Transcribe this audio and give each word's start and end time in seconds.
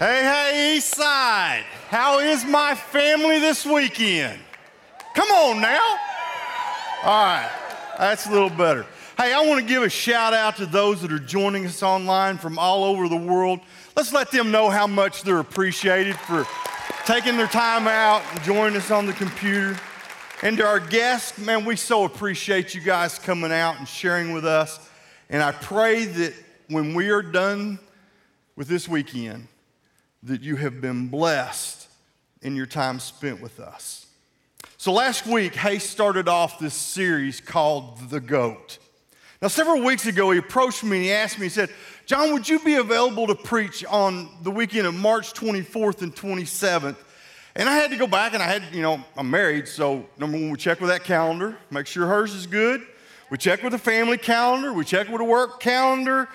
Hey, 0.00 0.22
hey, 0.22 0.78
Eastside. 0.78 1.64
How 1.90 2.20
is 2.20 2.42
my 2.46 2.74
family 2.74 3.38
this 3.38 3.66
weekend? 3.66 4.40
Come 5.14 5.30
on 5.30 5.60
now. 5.60 5.98
All 7.04 7.22
right, 7.22 7.50
that's 7.98 8.24
a 8.24 8.30
little 8.30 8.48
better. 8.48 8.86
Hey, 9.18 9.34
I 9.34 9.46
want 9.46 9.60
to 9.60 9.66
give 9.66 9.82
a 9.82 9.90
shout 9.90 10.32
out 10.32 10.56
to 10.56 10.64
those 10.64 11.02
that 11.02 11.12
are 11.12 11.18
joining 11.18 11.66
us 11.66 11.82
online 11.82 12.38
from 12.38 12.58
all 12.58 12.84
over 12.84 13.10
the 13.10 13.16
world. 13.18 13.60
Let's 13.94 14.10
let 14.10 14.30
them 14.30 14.50
know 14.50 14.70
how 14.70 14.86
much 14.86 15.22
they're 15.22 15.38
appreciated 15.38 16.16
for 16.16 16.46
taking 17.04 17.36
their 17.36 17.46
time 17.46 17.86
out 17.86 18.22
and 18.32 18.42
joining 18.42 18.78
us 18.78 18.90
on 18.90 19.04
the 19.04 19.12
computer. 19.12 19.78
And 20.40 20.56
to 20.56 20.64
our 20.64 20.80
guests, 20.80 21.36
man, 21.36 21.66
we 21.66 21.76
so 21.76 22.04
appreciate 22.04 22.74
you 22.74 22.80
guys 22.80 23.18
coming 23.18 23.52
out 23.52 23.78
and 23.78 23.86
sharing 23.86 24.32
with 24.32 24.46
us. 24.46 24.80
And 25.28 25.42
I 25.42 25.52
pray 25.52 26.06
that 26.06 26.32
when 26.68 26.94
we 26.94 27.10
are 27.10 27.20
done 27.20 27.78
with 28.56 28.66
this 28.66 28.88
weekend, 28.88 29.46
that 30.22 30.42
you 30.42 30.56
have 30.56 30.80
been 30.80 31.08
blessed 31.08 31.88
in 32.42 32.56
your 32.56 32.66
time 32.66 32.98
spent 32.98 33.40
with 33.40 33.60
us. 33.60 34.06
So 34.76 34.92
last 34.92 35.26
week, 35.26 35.54
Hayes 35.56 35.82
started 35.82 36.28
off 36.28 36.58
this 36.58 36.74
series 36.74 37.40
called 37.40 38.10
The 38.10 38.20
GOAT. 38.20 38.78
Now, 39.42 39.48
several 39.48 39.82
weeks 39.82 40.06
ago, 40.06 40.30
he 40.30 40.38
approached 40.38 40.84
me 40.84 40.98
and 40.98 41.04
he 41.06 41.12
asked 41.12 41.38
me, 41.38 41.46
he 41.46 41.50
said, 41.50 41.70
Jon, 42.04 42.32
would 42.32 42.48
you 42.48 42.58
be 42.58 42.74
available 42.74 43.26
to 43.26 43.34
preach 43.34 43.84
on 43.86 44.28
the 44.42 44.50
weekend 44.50 44.86
of 44.86 44.94
March 44.94 45.32
24th 45.32 46.02
and 46.02 46.14
27th? 46.14 46.96
And 47.56 47.68
I 47.68 47.74
had 47.74 47.90
to 47.90 47.96
go 47.96 48.06
back 48.06 48.34
and 48.34 48.42
I 48.42 48.46
had, 48.46 48.62
you 48.72 48.82
know, 48.82 49.02
I'm 49.16 49.30
married, 49.30 49.66
so 49.66 50.06
number 50.18 50.38
one, 50.38 50.50
we 50.50 50.56
check 50.56 50.80
with 50.80 50.90
that 50.90 51.04
calendar, 51.04 51.56
make 51.70 51.86
sure 51.86 52.06
hers 52.06 52.34
is 52.34 52.46
good. 52.46 52.86
We 53.30 53.38
check 53.38 53.62
with 53.62 53.72
the 53.72 53.78
family 53.78 54.18
calendar, 54.18 54.72
we 54.72 54.84
check 54.84 55.08
with 55.08 55.18
the 55.18 55.24
work 55.24 55.60
calendar, 55.60 56.28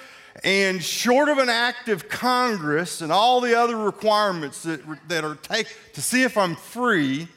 and 0.44 0.84
short 0.84 1.30
of 1.30 1.38
an 1.38 1.50
act 1.50 1.90
of 1.90 2.10
Congress 2.10 3.02
and 3.02 3.12
all 3.12 3.40
the 3.42 3.58
other 3.58 3.78
requirements 3.78 4.64
that, 4.64 4.82
that 5.08 5.24
are 5.24 5.36
take 5.36 5.68
to 5.94 6.02
see 6.02 6.24
if 6.24 6.38
I'm 6.38 6.56
free, 6.56 7.28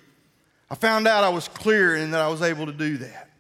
I 0.70 0.74
found 0.74 1.06
out 1.06 1.24
I 1.24 1.28
was 1.28 1.48
clear 1.48 1.94
and 1.94 2.12
that 2.12 2.20
I 2.20 2.28
was 2.28 2.42
able 2.42 2.66
to 2.66 2.72
do 2.72 2.98
that. 2.98 3.30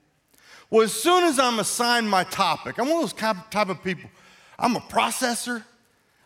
Well, 0.70 0.82
as 0.82 0.92
soon 0.92 1.24
as 1.24 1.38
I'm 1.38 1.58
assigned 1.58 2.08
my 2.08 2.24
topic, 2.24 2.78
I'm 2.78 2.88
one 2.88 3.02
of 3.02 3.02
those 3.02 3.12
type 3.50 3.68
of 3.68 3.82
people. 3.82 4.10
I'm 4.58 4.76
a 4.76 4.80
processor. 4.80 5.64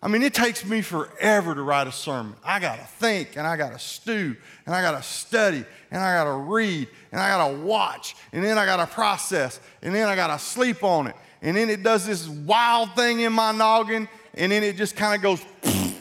I 0.03 0.09
mean, 0.09 0.23
it 0.23 0.35
takes 0.35 0.65
me 0.65 0.83
forever 0.83 1.55
to 1.55 1.63
write 1.63 1.87
a 1.87 1.93
sermon. 1.93 2.35
I 2.45 2.59
got 2.59 2.81
to 2.81 2.85
think 2.85 3.37
and 3.37 3.47
I 3.47 3.57
got 3.57 3.73
to 3.73 3.79
stew 3.79 4.37
and 4.67 4.75
I 4.75 4.83
got 4.83 4.97
to 4.97 5.03
study 5.03 5.65
and 5.93 6.03
I 6.03 6.17
got 6.17 6.25
to 6.25 6.33
read 6.33 6.89
and 7.13 7.21
I 7.21 7.29
got 7.29 7.49
to 7.49 7.57
watch 7.59 8.17
and 8.33 8.43
then 8.45 8.59
I 8.59 8.67
got 8.67 8.79
to 8.79 8.93
process 8.93 9.61
and 9.81 9.95
then 9.95 10.09
I 10.09 10.17
got 10.17 10.27
to 10.27 10.45
sleep 10.45 10.83
on 10.83 11.07
it 11.07 11.15
and 11.43 11.57
then 11.57 11.69
it 11.69 11.83
does 11.83 12.07
this 12.07 12.29
wild 12.29 12.95
thing 12.95 13.21
in 13.21 13.33
my 13.33 13.51
noggin, 13.51 14.09
and 14.35 14.53
then 14.53 14.63
it 14.63 14.77
just 14.77 14.97
kind 14.97 15.17
of 15.17 15.23
goes 15.23 15.45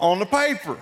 on 0.00 0.18
the 0.18 0.26
paper. 0.26 0.76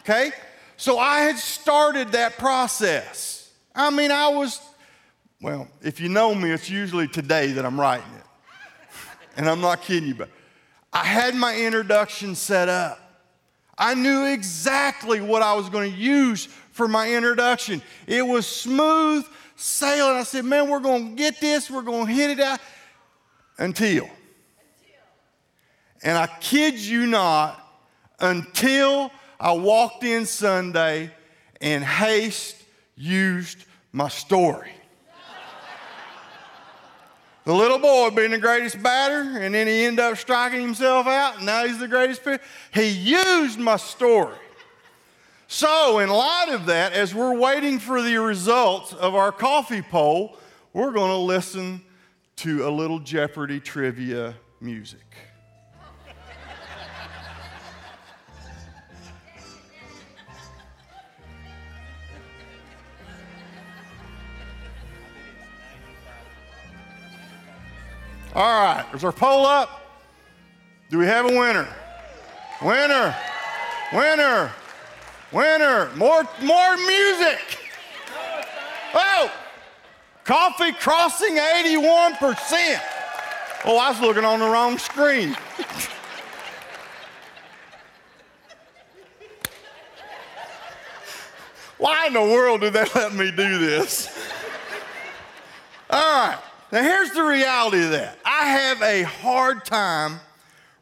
Okay? 0.00 0.32
So 0.78 0.98
I 0.98 1.20
had 1.20 1.36
started 1.36 2.12
that 2.12 2.38
process. 2.38 3.52
I 3.74 3.90
mean, 3.90 4.10
I 4.10 4.28
was, 4.28 4.60
well, 5.42 5.68
if 5.82 6.00
you 6.00 6.08
know 6.08 6.34
me, 6.34 6.50
it's 6.50 6.70
usually 6.70 7.06
today 7.06 7.52
that 7.52 7.66
I'm 7.66 7.78
writing 7.78 8.12
it. 8.16 8.24
And 9.36 9.48
I'm 9.48 9.60
not 9.60 9.82
kidding 9.82 10.08
you, 10.08 10.14
but 10.14 10.28
I 10.92 11.04
had 11.04 11.34
my 11.34 11.56
introduction 11.56 12.34
set 12.34 12.68
up. 12.68 12.98
I 13.78 13.94
knew 13.94 14.24
exactly 14.26 15.20
what 15.20 15.40
I 15.40 15.54
was 15.54 15.70
going 15.70 15.90
to 15.90 15.96
use 15.96 16.46
for 16.72 16.88
my 16.88 17.14
introduction. 17.14 17.80
It 18.06 18.26
was 18.26 18.46
smooth 18.46 19.24
sailing. 19.60 20.16
I 20.16 20.22
said, 20.22 20.44
man, 20.44 20.68
we're 20.68 20.80
going 20.80 21.10
to 21.10 21.14
get 21.16 21.40
this, 21.40 21.70
we're 21.70 21.82
going 21.82 22.06
to 22.06 22.12
hit 22.12 22.30
it 22.30 22.40
out 22.40 22.60
until. 23.58 24.08
And 26.02 26.16
I 26.16 26.26
kid 26.26 26.78
you 26.78 27.06
not, 27.06 27.60
until 28.18 29.12
I 29.38 29.52
walked 29.52 30.02
in 30.04 30.24
Sunday 30.24 31.10
and 31.60 31.84
Hayes 31.84 32.54
used 32.96 33.64
my 33.92 34.08
story. 34.08 34.72
the 37.44 37.54
little 37.54 37.78
boy 37.78 38.10
being 38.10 38.30
the 38.30 38.38
greatest 38.38 38.82
batter, 38.82 39.38
and 39.38 39.54
then 39.54 39.66
he 39.66 39.84
ended 39.84 40.04
up 40.04 40.16
striking 40.16 40.60
himself 40.60 41.06
out, 41.06 41.36
and 41.36 41.46
now 41.46 41.66
he's 41.66 41.78
the 41.78 41.88
greatest. 41.88 42.22
He 42.72 42.88
used 42.88 43.58
my 43.58 43.76
story. 43.76 44.36
So, 45.52 45.98
in 45.98 46.08
light 46.10 46.46
of 46.50 46.66
that, 46.66 46.92
as 46.92 47.12
we're 47.12 47.36
waiting 47.36 47.80
for 47.80 48.00
the 48.00 48.18
results 48.18 48.92
of 48.92 49.16
our 49.16 49.32
coffee 49.32 49.82
poll, 49.82 50.36
we're 50.72 50.92
going 50.92 51.10
to 51.10 51.16
listen 51.16 51.82
to 52.36 52.68
a 52.68 52.70
little 52.70 53.00
Jeopardy 53.00 53.58
trivia 53.58 54.36
music. 54.60 55.00
All 68.36 68.44
right, 68.44 68.86
is 68.94 69.02
our 69.02 69.10
poll 69.10 69.44
up? 69.46 70.00
Do 70.90 70.98
we 70.98 71.06
have 71.06 71.24
a 71.24 71.36
winner? 71.36 71.66
Winner, 72.62 73.16
winner. 73.92 74.52
Winner. 75.32 75.90
More, 75.94 76.24
more 76.42 76.76
music. 76.76 77.58
Oh, 78.92 79.32
coffee 80.24 80.72
crossing 80.72 81.36
81%. 81.36 82.80
Oh, 83.64 83.76
I 83.76 83.90
was 83.90 84.00
looking 84.00 84.24
on 84.24 84.40
the 84.40 84.48
wrong 84.48 84.78
screen. 84.78 85.36
Why 91.78 92.08
in 92.08 92.12
the 92.12 92.20
world 92.20 92.60
did 92.60 92.74
they 92.74 92.84
let 92.94 93.14
me 93.14 93.30
do 93.30 93.58
this? 93.58 94.08
All 95.88 96.28
right, 96.28 96.38
now 96.70 96.82
here's 96.82 97.12
the 97.12 97.22
reality 97.22 97.82
of 97.84 97.90
that. 97.92 98.18
I 98.24 98.46
have 98.46 98.82
a 98.82 99.02
hard 99.02 99.64
time 99.64 100.20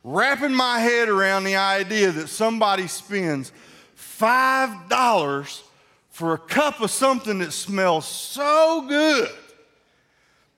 wrapping 0.03 0.53
my 0.53 0.81
head 0.81 1.09
around 1.09 1.45
the 1.45 1.57
idea 1.57 2.11
that 2.13 2.29
somebody 2.29 2.87
spends 2.89 3.53
$5 3.99 5.63
for 6.11 6.35
a 6.35 6.39
cup 6.39 6.81
of 6.81 6.91
something 6.91 7.41
that 7.41 7.53
smells 7.53 8.07
so 8.07 8.85
good 8.89 9.29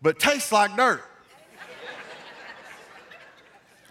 but 0.03 0.19
tastes 0.19 0.53
like 0.53 0.77
dirt. 0.77 1.03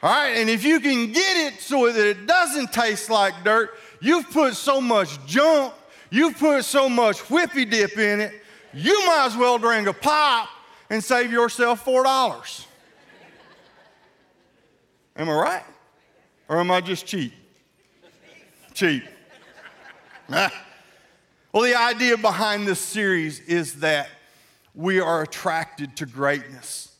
All 0.01 0.09
right, 0.09 0.37
and 0.37 0.49
if 0.49 0.63
you 0.63 0.79
can 0.79 1.11
get 1.11 1.53
it 1.53 1.59
so 1.59 1.91
that 1.91 2.07
it 2.07 2.25
doesn't 2.25 2.71
taste 2.71 3.09
like 3.09 3.33
dirt, 3.43 3.71
you've 3.99 4.29
put 4.29 4.55
so 4.55 4.79
much 4.79 5.23
junk, 5.25 5.73
you've 6.09 6.37
put 6.37 6.63
so 6.63 6.87
much 6.87 7.17
whippy 7.23 7.69
dip 7.69 7.97
in 7.97 8.21
it, 8.21 8.41
you 8.73 9.05
might 9.05 9.25
as 9.25 9.35
well 9.35 9.57
drink 9.57 9.87
a 9.87 9.93
pop 9.93 10.47
and 10.89 11.03
save 11.03 11.33
yourself 11.33 11.83
$4. 11.83 12.65
Am 15.17 15.29
I 15.29 15.33
right? 15.33 15.63
Or 16.47 16.59
am 16.59 16.71
I 16.71 16.79
just 16.79 17.05
cheap? 17.05 17.33
Cheap. 18.73 19.03
well, 21.51 21.63
the 21.63 21.75
idea 21.75 22.17
behind 22.17 22.67
this 22.67 22.79
series 22.79 23.39
is 23.41 23.79
that 23.79 24.09
we 24.75 24.99
are 24.99 25.23
attracted 25.23 25.95
to 25.97 26.05
greatness. 26.05 26.95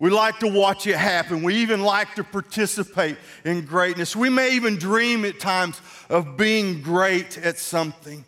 We 0.00 0.10
like 0.10 0.40
to 0.40 0.48
watch 0.48 0.88
it 0.88 0.96
happen. 0.96 1.44
We 1.44 1.54
even 1.56 1.82
like 1.82 2.16
to 2.16 2.24
participate 2.24 3.16
in 3.44 3.64
greatness. 3.64 4.16
We 4.16 4.30
may 4.30 4.54
even 4.56 4.76
dream 4.76 5.24
at 5.24 5.38
times 5.38 5.80
of 6.10 6.36
being 6.36 6.82
great 6.82 7.38
at 7.38 7.56
something. 7.56 8.24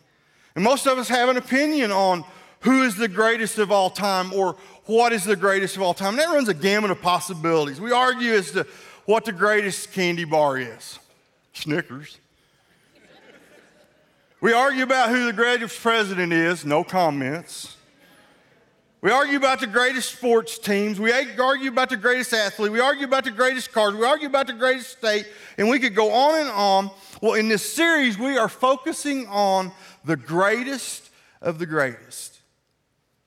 And 0.55 0.63
most 0.63 0.87
of 0.87 0.97
us 0.97 1.09
have 1.09 1.27
an 1.27 1.35
opinion 1.35 1.91
on 1.91 2.23
who 2.61 2.83
is 2.83 2.95
the 2.95 3.09
greatest 3.09 3.57
of 3.57 3.73
all 3.73 3.89
time 3.89 4.31
or 4.31 4.55
what 4.85 5.11
is 5.11 5.25
the 5.25 5.35
greatest 5.35 5.75
of 5.75 5.81
all 5.81 5.93
time. 5.93 6.13
And 6.13 6.19
that 6.19 6.29
runs 6.29 6.47
a 6.47 6.53
gamut 6.53 6.91
of 6.91 7.01
possibilities. 7.01 7.81
We 7.81 7.91
argue 7.91 8.31
as 8.33 8.51
to 8.51 8.65
what 9.05 9.25
the 9.25 9.33
greatest 9.33 9.91
candy 9.91 10.23
bar 10.23 10.57
is 10.57 10.99
Snickers. 11.53 12.19
We 14.45 14.53
argue 14.53 14.83
about 14.83 15.09
who 15.09 15.25
the 15.25 15.33
greatest 15.33 15.81
president 15.81 16.31
is, 16.31 16.65
no 16.65 16.83
comments. 16.83 17.77
We 19.01 19.09
argue 19.09 19.37
about 19.37 19.59
the 19.59 19.65
greatest 19.65 20.13
sports 20.13 20.59
teams. 20.59 20.99
We 20.99 21.11
argue 21.11 21.71
about 21.71 21.89
the 21.89 21.97
greatest 21.97 22.31
athlete. 22.31 22.71
We 22.71 22.79
argue 22.79 23.07
about 23.07 23.23
the 23.23 23.31
greatest 23.31 23.71
cars. 23.71 23.95
We 23.95 24.05
argue 24.05 24.27
about 24.27 24.45
the 24.45 24.53
greatest 24.53 24.99
state. 24.99 25.25
And 25.57 25.67
we 25.67 25.79
could 25.79 25.95
go 25.95 26.11
on 26.11 26.41
and 26.41 26.49
on. 26.51 26.91
Well, 27.23 27.33
in 27.33 27.47
this 27.47 27.73
series, 27.73 28.19
we 28.19 28.37
are 28.37 28.47
focusing 28.47 29.25
on 29.29 29.71
the 30.03 30.15
greatest 30.15 31.09
of 31.41 31.57
the 31.57 31.65
greatest. 31.65 32.37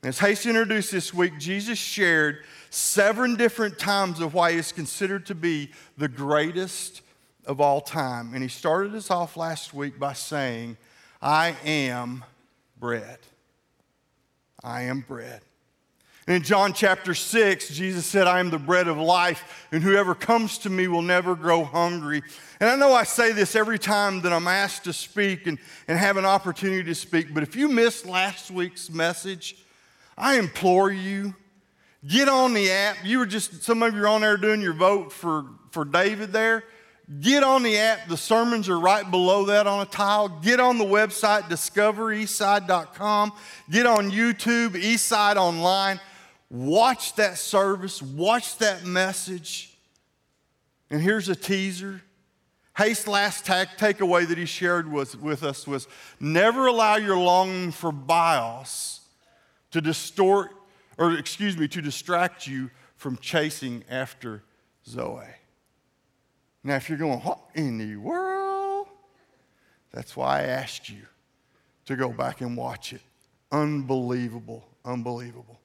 As 0.05 0.21
Hayes 0.21 0.47
introduced 0.47 0.93
this 0.93 1.13
week, 1.13 1.37
Jesus 1.41 1.81
shared 1.81 2.45
seven 2.71 3.35
different 3.35 3.77
times 3.77 4.21
of 4.21 4.35
why 4.35 4.53
he's 4.53 4.71
considered 4.71 5.27
to 5.27 5.35
be 5.35 5.73
the 5.97 6.07
greatest 6.07 7.03
of 7.45 7.61
all 7.61 7.81
time. 7.81 8.35
And 8.35 8.43
he 8.45 8.49
started 8.49 8.95
us 8.95 9.11
off 9.11 9.37
last 9.37 9.75
week 9.75 9.99
by 9.99 10.13
saying, 10.13 10.77
I 11.21 11.57
am 11.65 12.25
bread. 12.79 13.19
I 14.63 14.83
am 14.83 15.01
bread. 15.01 15.43
And 16.27 16.37
in 16.37 16.43
John 16.43 16.75
chapter 16.75 17.15
6, 17.15 17.71
Jesus 17.71 18.05
said, 18.05 18.27
I 18.27 18.39
am 18.39 18.51
the 18.51 18.59
bread 18.59 18.87
of 18.87 18.99
life, 18.99 19.67
and 19.73 19.83
whoever 19.83 20.15
comes 20.15 20.59
to 20.59 20.71
me 20.71 20.87
will 20.87 21.01
never 21.01 21.35
grow 21.35 21.65
hungry. 21.65 22.23
And 22.61 22.69
I 22.69 22.77
know 22.77 22.93
I 22.93 23.05
say 23.05 23.33
this 23.33 23.57
every 23.57 23.79
time 23.79 24.21
that 24.21 24.33
I'm 24.33 24.47
asked 24.47 24.85
to 24.85 24.93
speak 24.93 25.47
and, 25.47 25.59
and 25.89 25.99
have 25.99 26.19
an 26.19 26.27
opportunity 26.27 26.85
to 26.85 26.95
speak, 26.95 27.33
but 27.33 27.43
if 27.43 27.57
you 27.57 27.69
missed 27.69 28.05
last 28.05 28.51
week's 28.51 28.91
message, 28.91 29.57
I 30.19 30.39
implore 30.39 30.91
you, 30.91 31.35
get 32.07 32.29
on 32.29 32.53
the 32.53 32.71
app. 32.71 32.99
You 33.05 33.21
were 33.21 33.27
just, 33.27 33.63
some 33.63 33.83
of 33.83 33.95
you 33.95 34.03
are 34.03 34.09
on 34.09 34.21
there 34.21 34.37
doing 34.37 34.61
your 34.61 34.75
vote 34.75 35.13
for, 35.13 35.47
for 35.71 35.87
David 35.87 36.33
there. 36.33 36.63
Get 37.21 37.43
on 37.43 37.63
the 37.63 37.79
app. 37.79 38.07
The 38.07 38.19
sermons 38.19 38.69
are 38.69 38.79
right 38.79 39.11
below 39.11 39.47
that 39.47 39.67
on 39.67 39.81
a 39.81 39.89
tile. 39.89 40.29
Get 40.29 40.61
on 40.61 40.77
the 40.77 40.85
website, 40.85 41.43
discovereastside.com. 41.45 43.33
Get 43.71 43.87
on 43.87 44.11
YouTube, 44.11 44.71
Eastside 44.71 45.37
Online. 45.37 46.01
Watch 46.51 47.15
that 47.17 47.39
service, 47.39 48.03
watch 48.03 48.59
that 48.59 48.85
message. 48.85 49.77
And 50.91 51.01
here's 51.01 51.29
a 51.29 51.37
teaser. 51.37 52.03
Hayes' 52.77 53.09
last 53.09 53.45
tag, 53.45 53.69
takeaway 53.79 54.27
that 54.29 54.39
he 54.39 54.47
shared 54.47 54.91
was, 54.91 55.17
with 55.17 55.43
us 55.43 55.67
was 55.67 55.89
never 56.21 56.67
allow 56.67 56.97
your 56.97 57.17
longing 57.17 57.73
for 57.73 57.91
bios 57.91 59.01
to 59.71 59.81
distort, 59.81 60.51
or 60.97 61.15
excuse 61.15 61.57
me, 61.57 61.69
to 61.69 61.83
distract 61.83 62.47
you 62.47 62.71
from 62.97 63.17
chasing 63.17 63.83
after 63.91 64.43
Zoe. 64.87 65.38
Now, 66.69 66.77
if 66.77 66.91
you're 66.91 66.99
going, 66.99 67.21
what 67.21 67.39
in 67.55 67.79
the 67.79 67.97
world? 67.97 68.89
That's 69.91 70.15
why 70.15 70.41
I 70.41 70.43
asked 70.43 70.91
you 70.91 71.01
to 71.87 71.97
go 71.97 72.11
back 72.11 72.43
and 72.43 72.59
watch 72.59 72.93
it. 72.93 73.01
Unbelievable, 73.51 74.69
unbelievable. 74.85 75.59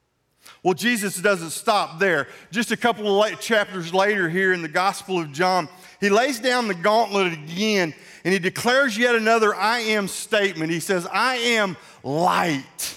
Well, 0.62 0.72
Jesus 0.72 1.20
doesn't 1.20 1.50
stop 1.50 1.98
there. 1.98 2.28
Just 2.50 2.70
a 2.70 2.76
couple 2.78 3.22
of 3.22 3.38
chapters 3.38 3.92
later, 3.92 4.30
here 4.30 4.54
in 4.54 4.62
the 4.62 4.68
Gospel 4.68 5.20
of 5.20 5.30
John, 5.30 5.68
he 6.00 6.08
lays 6.08 6.40
down 6.40 6.68
the 6.68 6.74
gauntlet 6.74 7.34
again 7.34 7.92
and 8.24 8.32
he 8.32 8.38
declares 8.38 8.96
yet 8.96 9.14
another 9.14 9.54
I 9.54 9.80
am 9.80 10.08
statement. 10.08 10.70
He 10.70 10.80
says, 10.80 11.06
I 11.12 11.34
am 11.36 11.76
light. 12.02 12.96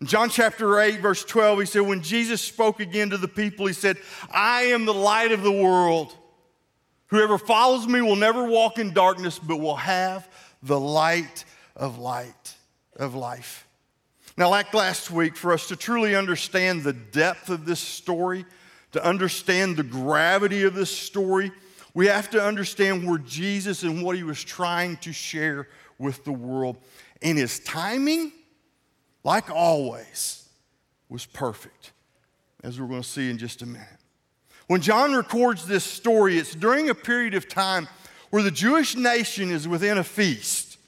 In 0.00 0.08
John 0.08 0.30
chapter 0.30 0.80
8, 0.80 1.00
verse 1.00 1.24
12, 1.24 1.60
he 1.60 1.66
said, 1.66 1.82
When 1.82 2.02
Jesus 2.02 2.40
spoke 2.40 2.80
again 2.80 3.10
to 3.10 3.18
the 3.18 3.28
people, 3.28 3.66
he 3.66 3.72
said, 3.72 3.98
I 4.32 4.62
am 4.62 4.84
the 4.84 4.92
light 4.92 5.30
of 5.30 5.44
the 5.44 5.52
world. 5.52 6.16
Whoever 7.08 7.38
follows 7.38 7.86
me 7.86 8.00
will 8.00 8.16
never 8.16 8.44
walk 8.44 8.78
in 8.78 8.92
darkness, 8.92 9.38
but 9.38 9.58
will 9.58 9.76
have 9.76 10.28
the 10.62 10.80
light 10.80 11.44
of 11.76 11.98
light, 11.98 12.54
of 12.96 13.14
life. 13.14 13.66
Now, 14.36 14.50
like 14.50 14.74
last 14.74 15.10
week, 15.10 15.36
for 15.36 15.52
us 15.52 15.68
to 15.68 15.76
truly 15.76 16.16
understand 16.16 16.82
the 16.82 16.92
depth 16.92 17.50
of 17.50 17.66
this 17.66 17.80
story, 17.80 18.44
to 18.92 19.04
understand 19.04 19.76
the 19.76 19.84
gravity 19.84 20.64
of 20.64 20.74
this 20.74 20.90
story, 20.90 21.52
we 21.94 22.06
have 22.06 22.30
to 22.30 22.42
understand 22.42 23.06
where 23.08 23.18
Jesus 23.18 23.84
and 23.84 24.02
what 24.02 24.16
he 24.16 24.24
was 24.24 24.42
trying 24.42 24.96
to 24.98 25.12
share 25.12 25.68
with 25.98 26.24
the 26.24 26.32
world. 26.32 26.78
And 27.22 27.38
his 27.38 27.60
timing, 27.60 28.32
like 29.22 29.50
always, 29.50 30.48
was 31.08 31.26
perfect, 31.26 31.92
as 32.64 32.80
we're 32.80 32.88
going 32.88 33.02
to 33.02 33.08
see 33.08 33.30
in 33.30 33.38
just 33.38 33.62
a 33.62 33.66
minute. 33.66 33.88
When 34.66 34.80
John 34.80 35.14
records 35.14 35.66
this 35.66 35.84
story, 35.84 36.38
it's 36.38 36.54
during 36.54 36.88
a 36.88 36.94
period 36.94 37.34
of 37.34 37.48
time 37.48 37.88
where 38.30 38.42
the 38.42 38.50
Jewish 38.50 38.96
nation 38.96 39.50
is 39.50 39.68
within 39.68 39.98
a 39.98 40.04
feast. 40.04 40.78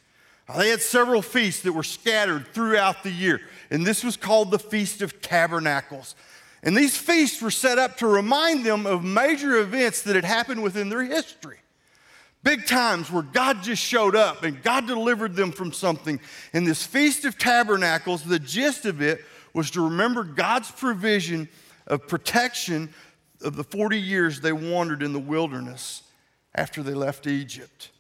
They 0.57 0.71
had 0.71 0.81
several 0.81 1.23
feasts 1.23 1.63
that 1.63 1.73
were 1.73 1.83
scattered 1.83 2.49
throughout 2.49 3.03
the 3.03 3.11
year, 3.11 3.41
and 3.71 3.85
this 3.85 4.05
was 4.05 4.17
called 4.17 4.51
the 4.51 4.59
Feast 4.59 5.03
of 5.03 5.21
Tabernacles. 5.21 6.15
And 6.63 6.77
these 6.77 6.97
feasts 6.97 7.43
were 7.43 7.51
set 7.51 7.79
up 7.79 7.99
to 7.99 8.07
remind 8.07 8.65
them 8.65 8.87
of 8.87 9.05
major 9.05 9.59
events 9.59 10.03
that 10.03 10.17
had 10.17 10.25
happened 10.25 10.63
within 10.63 10.89
their 10.89 11.05
history. 11.05 11.59
Big 12.43 12.67
times 12.67 13.11
where 13.11 13.25
God 13.25 13.63
just 13.63 13.83
showed 13.83 14.15
up 14.15 14.45
and 14.45 14.63
God 14.63 14.87
delivered 14.87 15.35
them 15.35 15.51
from 15.51 15.73
something. 15.73 16.21
And 16.53 16.67
this 16.67 16.87
Feast 16.87 17.25
of 17.25 17.37
Tabernacles, 17.39 18.23
the 18.23 18.39
gist 18.39 18.87
of 18.87 19.03
it 19.03 19.25
was 19.53 19.71
to 19.73 19.85
remember 19.85 20.23
God's 20.23 20.71
provision 20.71 21.49
of 21.87 22.07
protection 22.07 22.93
of 23.43 23.57
the 23.57 23.65
40 23.65 23.99
years 23.99 24.41
they 24.41 24.53
wandered 24.53 25.03
in 25.03 25.13
the 25.13 25.19
wilderness 25.19 26.03
after 26.55 26.83
they 26.83 26.95
left 26.95 27.27
Egypt. 27.27 27.91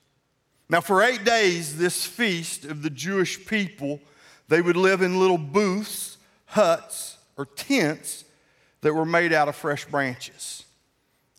Now, 0.68 0.80
for 0.80 1.02
eight 1.02 1.24
days, 1.24 1.78
this 1.78 2.04
feast 2.04 2.64
of 2.64 2.82
the 2.82 2.90
Jewish 2.90 3.46
people, 3.46 4.00
they 4.48 4.60
would 4.60 4.76
live 4.76 5.02
in 5.02 5.20
little 5.20 5.38
booths, 5.38 6.18
huts, 6.46 7.18
or 7.36 7.46
tents 7.46 8.24
that 8.80 8.92
were 8.92 9.04
made 9.04 9.32
out 9.32 9.48
of 9.48 9.54
fresh 9.54 9.84
branches. 9.84 10.64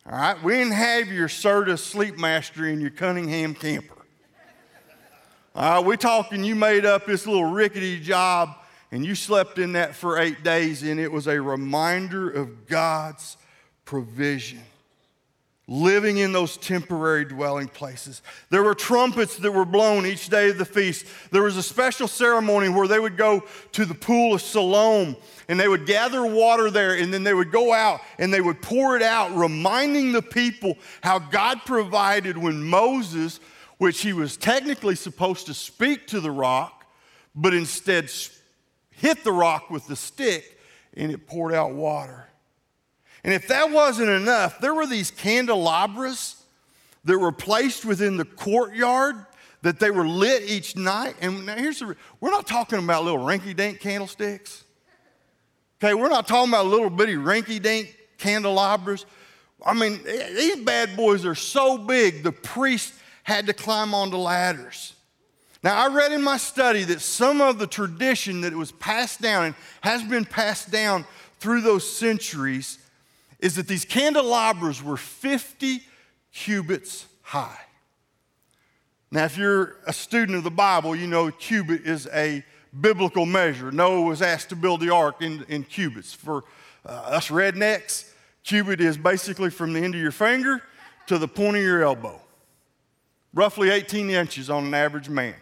All 0.06 0.18
right, 0.18 0.42
we 0.42 0.54
didn't 0.54 0.72
have 0.72 1.08
your 1.08 1.28
Serta 1.28 1.74
Sleepmaster 1.74 2.72
and 2.72 2.80
your 2.80 2.90
Cunningham 2.90 3.54
camper. 3.54 3.94
All 5.54 5.76
right, 5.76 5.86
we're 5.86 5.96
talking 5.96 6.44
you 6.44 6.54
made 6.54 6.86
up 6.86 7.04
this 7.04 7.26
little 7.26 7.44
rickety 7.44 8.00
job 8.00 8.54
and 8.90 9.04
you 9.04 9.14
slept 9.14 9.58
in 9.58 9.72
that 9.72 9.94
for 9.94 10.18
eight 10.18 10.42
days, 10.42 10.82
and 10.82 10.98
it 10.98 11.12
was 11.12 11.26
a 11.26 11.40
reminder 11.42 12.30
of 12.30 12.66
God's 12.66 13.36
provision 13.88 14.60
living 15.66 16.18
in 16.18 16.30
those 16.30 16.58
temporary 16.58 17.24
dwelling 17.24 17.68
places. 17.68 18.20
There 18.50 18.62
were 18.62 18.74
trumpets 18.74 19.36
that 19.38 19.50
were 19.50 19.64
blown 19.64 20.04
each 20.04 20.28
day 20.28 20.50
of 20.50 20.58
the 20.58 20.66
feast. 20.66 21.06
There 21.30 21.42
was 21.42 21.56
a 21.56 21.62
special 21.62 22.06
ceremony 22.06 22.68
where 22.68 22.86
they 22.86 22.98
would 22.98 23.16
go 23.16 23.44
to 23.72 23.86
the 23.86 23.94
pool 23.94 24.34
of 24.34 24.42
Siloam 24.42 25.16
and 25.48 25.58
they 25.58 25.68
would 25.68 25.86
gather 25.86 26.26
water 26.26 26.70
there 26.70 26.98
and 26.98 27.14
then 27.14 27.24
they 27.24 27.32
would 27.32 27.50
go 27.50 27.72
out 27.72 28.00
and 28.18 28.30
they 28.30 28.42
would 28.42 28.60
pour 28.60 28.94
it 28.94 29.02
out, 29.02 29.34
reminding 29.34 30.12
the 30.12 30.20
people 30.20 30.76
how 31.02 31.18
God 31.18 31.60
provided 31.64 32.36
when 32.36 32.62
Moses, 32.62 33.40
which 33.78 34.02
he 34.02 34.12
was 34.12 34.36
technically 34.36 34.96
supposed 34.96 35.46
to 35.46 35.54
speak 35.54 36.06
to 36.08 36.20
the 36.20 36.30
rock, 36.30 36.84
but 37.34 37.54
instead 37.54 38.10
hit 38.90 39.24
the 39.24 39.32
rock 39.32 39.70
with 39.70 39.86
the 39.86 39.96
stick 39.96 40.60
and 40.94 41.10
it 41.10 41.26
poured 41.26 41.54
out 41.54 41.72
water. 41.72 42.27
And 43.28 43.34
if 43.34 43.48
that 43.48 43.70
wasn't 43.70 44.08
enough, 44.08 44.58
there 44.58 44.72
were 44.72 44.86
these 44.86 45.10
candelabras 45.10 46.42
that 47.04 47.18
were 47.18 47.30
placed 47.30 47.84
within 47.84 48.16
the 48.16 48.24
courtyard 48.24 49.16
that 49.60 49.78
they 49.78 49.90
were 49.90 50.08
lit 50.08 50.44
each 50.48 50.76
night. 50.76 51.14
And 51.20 51.44
now 51.44 51.56
here's 51.56 51.80
the 51.80 51.94
we're 52.20 52.30
not 52.30 52.46
talking 52.46 52.78
about 52.78 53.04
little 53.04 53.20
rinky 53.20 53.54
dink 53.54 53.80
candlesticks. 53.80 54.64
Okay, 55.76 55.92
we're 55.92 56.08
not 56.08 56.26
talking 56.26 56.48
about 56.50 56.68
little 56.68 56.88
bitty 56.88 57.16
rinky 57.16 57.60
dink 57.60 57.94
candelabras. 58.16 59.04
I 59.62 59.74
mean, 59.74 60.00
eh, 60.06 60.32
these 60.32 60.64
bad 60.64 60.96
boys 60.96 61.26
are 61.26 61.34
so 61.34 61.76
big, 61.76 62.22
the 62.22 62.32
priest 62.32 62.94
had 63.24 63.44
to 63.48 63.52
climb 63.52 63.92
onto 63.92 64.16
ladders. 64.16 64.94
Now, 65.62 65.76
I 65.76 65.94
read 65.94 66.12
in 66.12 66.22
my 66.22 66.38
study 66.38 66.82
that 66.84 67.02
some 67.02 67.42
of 67.42 67.58
the 67.58 67.66
tradition 67.66 68.40
that 68.40 68.54
it 68.54 68.56
was 68.56 68.72
passed 68.72 69.20
down 69.20 69.44
and 69.44 69.54
has 69.82 70.02
been 70.02 70.24
passed 70.24 70.70
down 70.70 71.04
through 71.40 71.60
those 71.60 71.86
centuries 71.86 72.78
is 73.40 73.56
that 73.56 73.68
these 73.68 73.84
candelabras 73.84 74.82
were 74.82 74.96
50 74.96 75.80
cubits 76.32 77.06
high. 77.22 77.58
Now, 79.10 79.24
if 79.24 79.38
you're 79.38 79.76
a 79.86 79.92
student 79.92 80.36
of 80.36 80.44
the 80.44 80.50
Bible, 80.50 80.94
you 80.94 81.06
know 81.06 81.30
cubit 81.30 81.82
is 81.82 82.08
a 82.12 82.44
biblical 82.78 83.24
measure. 83.24 83.70
Noah 83.72 84.02
was 84.02 84.20
asked 84.20 84.50
to 84.50 84.56
build 84.56 84.80
the 84.80 84.90
ark 84.90 85.22
in, 85.22 85.44
in 85.48 85.64
cubits. 85.64 86.12
For 86.12 86.44
uh, 86.84 86.90
us 86.90 87.28
rednecks, 87.28 88.10
cubit 88.44 88.80
is 88.80 88.98
basically 88.98 89.50
from 89.50 89.72
the 89.72 89.80
end 89.80 89.94
of 89.94 90.00
your 90.00 90.12
finger 90.12 90.62
to 91.06 91.16
the 91.16 91.28
point 91.28 91.56
of 91.56 91.62
your 91.62 91.82
elbow, 91.82 92.20
roughly 93.32 93.70
18 93.70 94.10
inches 94.10 94.50
on 94.50 94.66
an 94.66 94.74
average 94.74 95.08
man. 95.08 95.34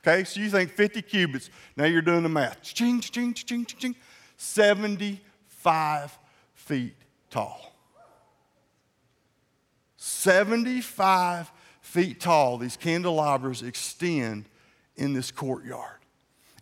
Okay, 0.00 0.24
so 0.24 0.40
you 0.40 0.48
think 0.48 0.70
50 0.70 1.02
cubits, 1.02 1.50
now 1.76 1.84
you're 1.84 2.02
doing 2.02 2.22
the 2.22 2.28
math. 2.28 2.62
Ching, 2.62 3.00
ching, 3.00 3.34
ching, 3.34 3.44
ching, 3.44 3.64
ching. 3.78 3.94
75 4.36 6.18
feet 6.54 7.01
tall. 7.32 7.72
75 9.96 11.50
feet 11.80 12.20
tall, 12.20 12.58
these 12.58 12.76
candelabras 12.76 13.62
extend 13.62 14.48
in 14.96 15.12
this 15.12 15.30
courtyard. 15.32 15.98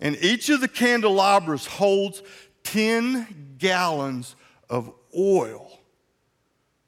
And 0.00 0.16
each 0.22 0.48
of 0.48 0.60
the 0.60 0.68
candelabras 0.68 1.66
holds 1.66 2.22
10 2.64 3.56
gallons 3.58 4.36
of 4.70 4.92
oil 5.16 5.78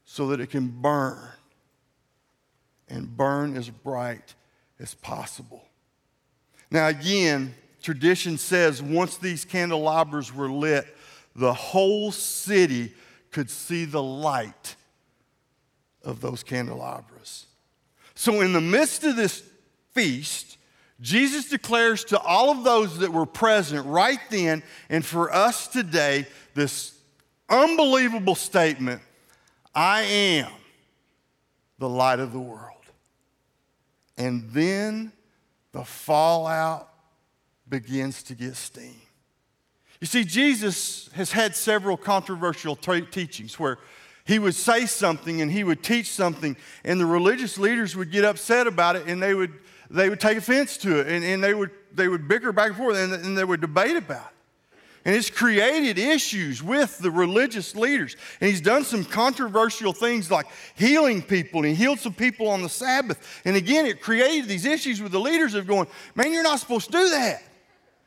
so 0.04 0.28
that 0.28 0.40
it 0.40 0.50
can 0.50 0.68
burn 0.68 1.28
and 2.88 3.14
burn 3.16 3.56
as 3.56 3.68
bright 3.68 4.34
as 4.78 4.94
possible. 4.94 5.64
Now, 6.70 6.88
again, 6.88 7.54
tradition 7.82 8.38
says 8.38 8.82
once 8.82 9.16
these 9.16 9.44
candelabras 9.44 10.32
were 10.34 10.50
lit, 10.50 10.86
the 11.34 11.52
whole 11.52 12.12
city 12.12 12.92
could 13.32 13.50
see 13.50 13.84
the 13.84 14.02
light 14.02 14.76
of 16.04 16.20
those 16.20 16.42
candelabras. 16.42 17.46
So, 18.14 18.40
in 18.40 18.52
the 18.52 18.60
midst 18.60 19.04
of 19.04 19.16
this 19.16 19.42
feast, 19.92 20.58
Jesus 21.00 21.48
declares 21.48 22.04
to 22.04 22.20
all 22.20 22.50
of 22.50 22.62
those 22.62 22.98
that 22.98 23.12
were 23.12 23.26
present 23.26 23.86
right 23.86 24.20
then 24.30 24.62
and 24.88 25.04
for 25.04 25.34
us 25.34 25.66
today 25.66 26.26
this 26.54 26.96
unbelievable 27.48 28.36
statement 28.36 29.02
I 29.74 30.02
am 30.02 30.50
the 31.78 31.88
light 31.88 32.20
of 32.20 32.32
the 32.32 32.38
world. 32.38 32.68
And 34.16 34.50
then 34.50 35.12
the 35.72 35.84
fallout 35.84 36.88
begins 37.68 38.22
to 38.24 38.34
get 38.34 38.54
steam. 38.54 39.00
You 40.02 40.06
see, 40.06 40.24
Jesus 40.24 41.08
has 41.14 41.30
had 41.30 41.54
several 41.54 41.96
controversial 41.96 42.74
t- 42.74 43.02
teachings 43.02 43.60
where 43.60 43.78
he 44.24 44.40
would 44.40 44.56
say 44.56 44.84
something 44.84 45.40
and 45.40 45.48
he 45.48 45.62
would 45.62 45.84
teach 45.84 46.10
something, 46.10 46.56
and 46.82 47.00
the 47.00 47.06
religious 47.06 47.56
leaders 47.56 47.94
would 47.94 48.10
get 48.10 48.24
upset 48.24 48.66
about 48.66 48.96
it 48.96 49.06
and 49.06 49.22
they 49.22 49.32
would, 49.32 49.52
they 49.90 50.08
would 50.08 50.18
take 50.18 50.38
offense 50.38 50.76
to 50.78 50.98
it 50.98 51.06
and, 51.06 51.24
and 51.24 51.44
they, 51.44 51.54
would, 51.54 51.70
they 51.94 52.08
would 52.08 52.26
bicker 52.26 52.50
back 52.50 52.70
and 52.70 52.76
forth 52.78 52.96
and, 52.96 53.12
and 53.12 53.38
they 53.38 53.44
would 53.44 53.60
debate 53.60 53.94
about 53.94 54.26
it. 54.26 54.70
And 55.04 55.14
it's 55.14 55.30
created 55.30 55.98
issues 55.98 56.64
with 56.64 56.98
the 56.98 57.10
religious 57.12 57.76
leaders. 57.76 58.16
And 58.40 58.50
he's 58.50 58.60
done 58.60 58.82
some 58.82 59.04
controversial 59.04 59.92
things 59.92 60.32
like 60.32 60.46
healing 60.74 61.22
people. 61.22 61.60
And 61.60 61.68
he 61.68 61.74
healed 61.76 62.00
some 62.00 62.14
people 62.14 62.48
on 62.48 62.62
the 62.62 62.68
Sabbath. 62.68 63.40
And 63.44 63.54
again, 63.54 63.86
it 63.86 64.00
created 64.00 64.48
these 64.48 64.64
issues 64.64 65.00
with 65.00 65.12
the 65.12 65.20
leaders 65.20 65.54
of 65.54 65.68
going, 65.68 65.86
man, 66.16 66.32
you're 66.32 66.42
not 66.42 66.58
supposed 66.58 66.86
to 66.86 66.98
do 66.98 67.08
that. 67.10 67.42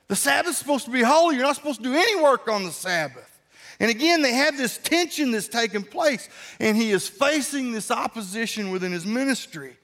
The 0.07 0.15
Sabbath's 0.15 0.57
supposed 0.57 0.85
to 0.85 0.91
be 0.91 1.01
holy. 1.01 1.35
You're 1.35 1.45
not 1.45 1.55
supposed 1.55 1.83
to 1.83 1.89
do 1.89 1.93
any 1.93 2.21
work 2.21 2.47
on 2.47 2.63
the 2.63 2.71
Sabbath. 2.71 3.31
And 3.79 3.89
again, 3.91 4.21
they 4.21 4.33
have 4.33 4.55
this 4.55 4.77
tension 4.77 5.31
that's 5.31 5.47
taking 5.47 5.83
place. 5.83 6.29
And 6.59 6.77
he 6.77 6.91
is 6.91 7.07
facing 7.07 7.71
this 7.71 7.91
opposition 7.91 8.71
within 8.71 8.91
his 8.91 9.05
ministry. 9.05 9.75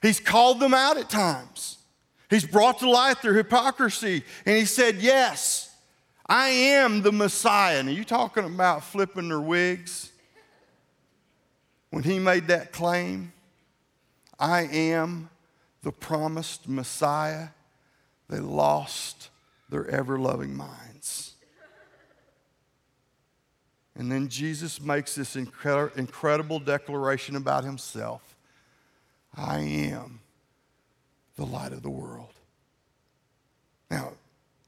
He's 0.00 0.20
called 0.20 0.60
them 0.60 0.74
out 0.74 0.96
at 0.96 1.10
times. 1.10 1.78
He's 2.30 2.46
brought 2.46 2.78
to 2.80 2.90
light 2.90 3.20
their 3.20 3.34
hypocrisy. 3.34 4.22
And 4.46 4.56
he 4.56 4.64
said, 4.64 4.96
yes. 4.96 5.74
I 6.26 6.48
am 6.48 7.02
the 7.02 7.12
Messiah. 7.12 7.82
Are 7.82 7.90
you 7.90 8.04
talking 8.04 8.44
about 8.44 8.84
flipping 8.84 9.28
their 9.28 9.40
wigs? 9.40 10.12
When 11.90 12.02
he 12.02 12.18
made 12.18 12.48
that 12.48 12.70
claim, 12.70 13.32
I 14.38 14.62
am 14.64 15.30
the 15.82 15.90
promised 15.90 16.68
Messiah, 16.68 17.48
they 18.28 18.40
lost 18.40 19.30
their 19.68 19.86
ever 19.88 20.18
loving 20.18 20.56
minds. 20.56 21.34
And 23.96 24.10
then 24.12 24.28
Jesus 24.28 24.80
makes 24.80 25.16
this 25.16 25.34
incredible 25.34 26.60
declaration 26.60 27.36
about 27.36 27.64
himself 27.64 28.36
I 29.36 29.58
am 29.58 30.20
the 31.36 31.44
light 31.44 31.72
of 31.72 31.82
the 31.82 31.90
world. 31.90 32.32
Now, 33.90 34.12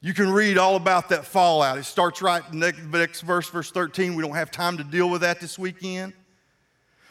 you 0.01 0.15
can 0.15 0.31
read 0.31 0.59
all 0.59 0.77
about 0.77 1.11
that 1.11 1.27
fallout. 1.27 1.79
It 1.79 1.85
starts 1.85 2.23
right 2.23 2.43
in 2.53 2.61
the 2.61 2.73
next 2.91 3.21
verse, 3.21 3.49
verse 3.51 3.71
13. 3.71 4.15
We 4.15 4.23
don't 4.23 4.35
have 4.35 4.51
time 4.51 4.79
to 4.79 4.85
deal 4.85 5.11
with 5.11 5.21
that 5.21 5.41
this 5.41 5.59
weekend. 5.59 6.15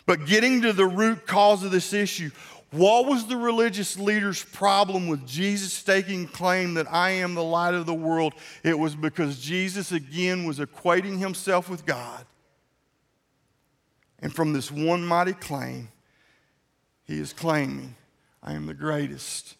But 0.05 0.25
getting 0.25 0.63
to 0.63 0.74
the 0.74 0.88
root 0.88 1.27
cause 1.27 1.63
of 1.63 1.72
this 1.72 1.93
issue, 1.93 2.31
what 2.71 3.07
was 3.07 3.25
the 3.25 3.38
religious 3.38 3.97
leaders' 3.97 4.43
problem 4.43 5.07
with 5.07 5.25
Jesus 5.25 5.73
staking 5.73 6.27
claim 6.27 6.75
that 6.75 6.91
I 6.91 7.11
am 7.11 7.33
the 7.33 7.43
light 7.43 7.73
of 7.73 7.88
the 7.88 7.93
world? 7.93 8.33
It 8.63 8.77
was 8.77 8.95
because 8.95 9.39
Jesus 9.39 9.91
again 9.91 10.45
was 10.45 10.59
equating 10.59 11.17
himself 11.17 11.67
with 11.67 11.85
God. 11.85 12.25
And 14.19 14.33
from 14.33 14.53
this 14.53 14.71
one 14.71 15.03
mighty 15.03 15.33
claim, 15.33 15.89
he 17.05 17.19
is 17.19 17.33
claiming, 17.33 17.95
I 18.43 18.53
am 18.53 18.67
the 18.67 18.75
greatest 18.75 19.55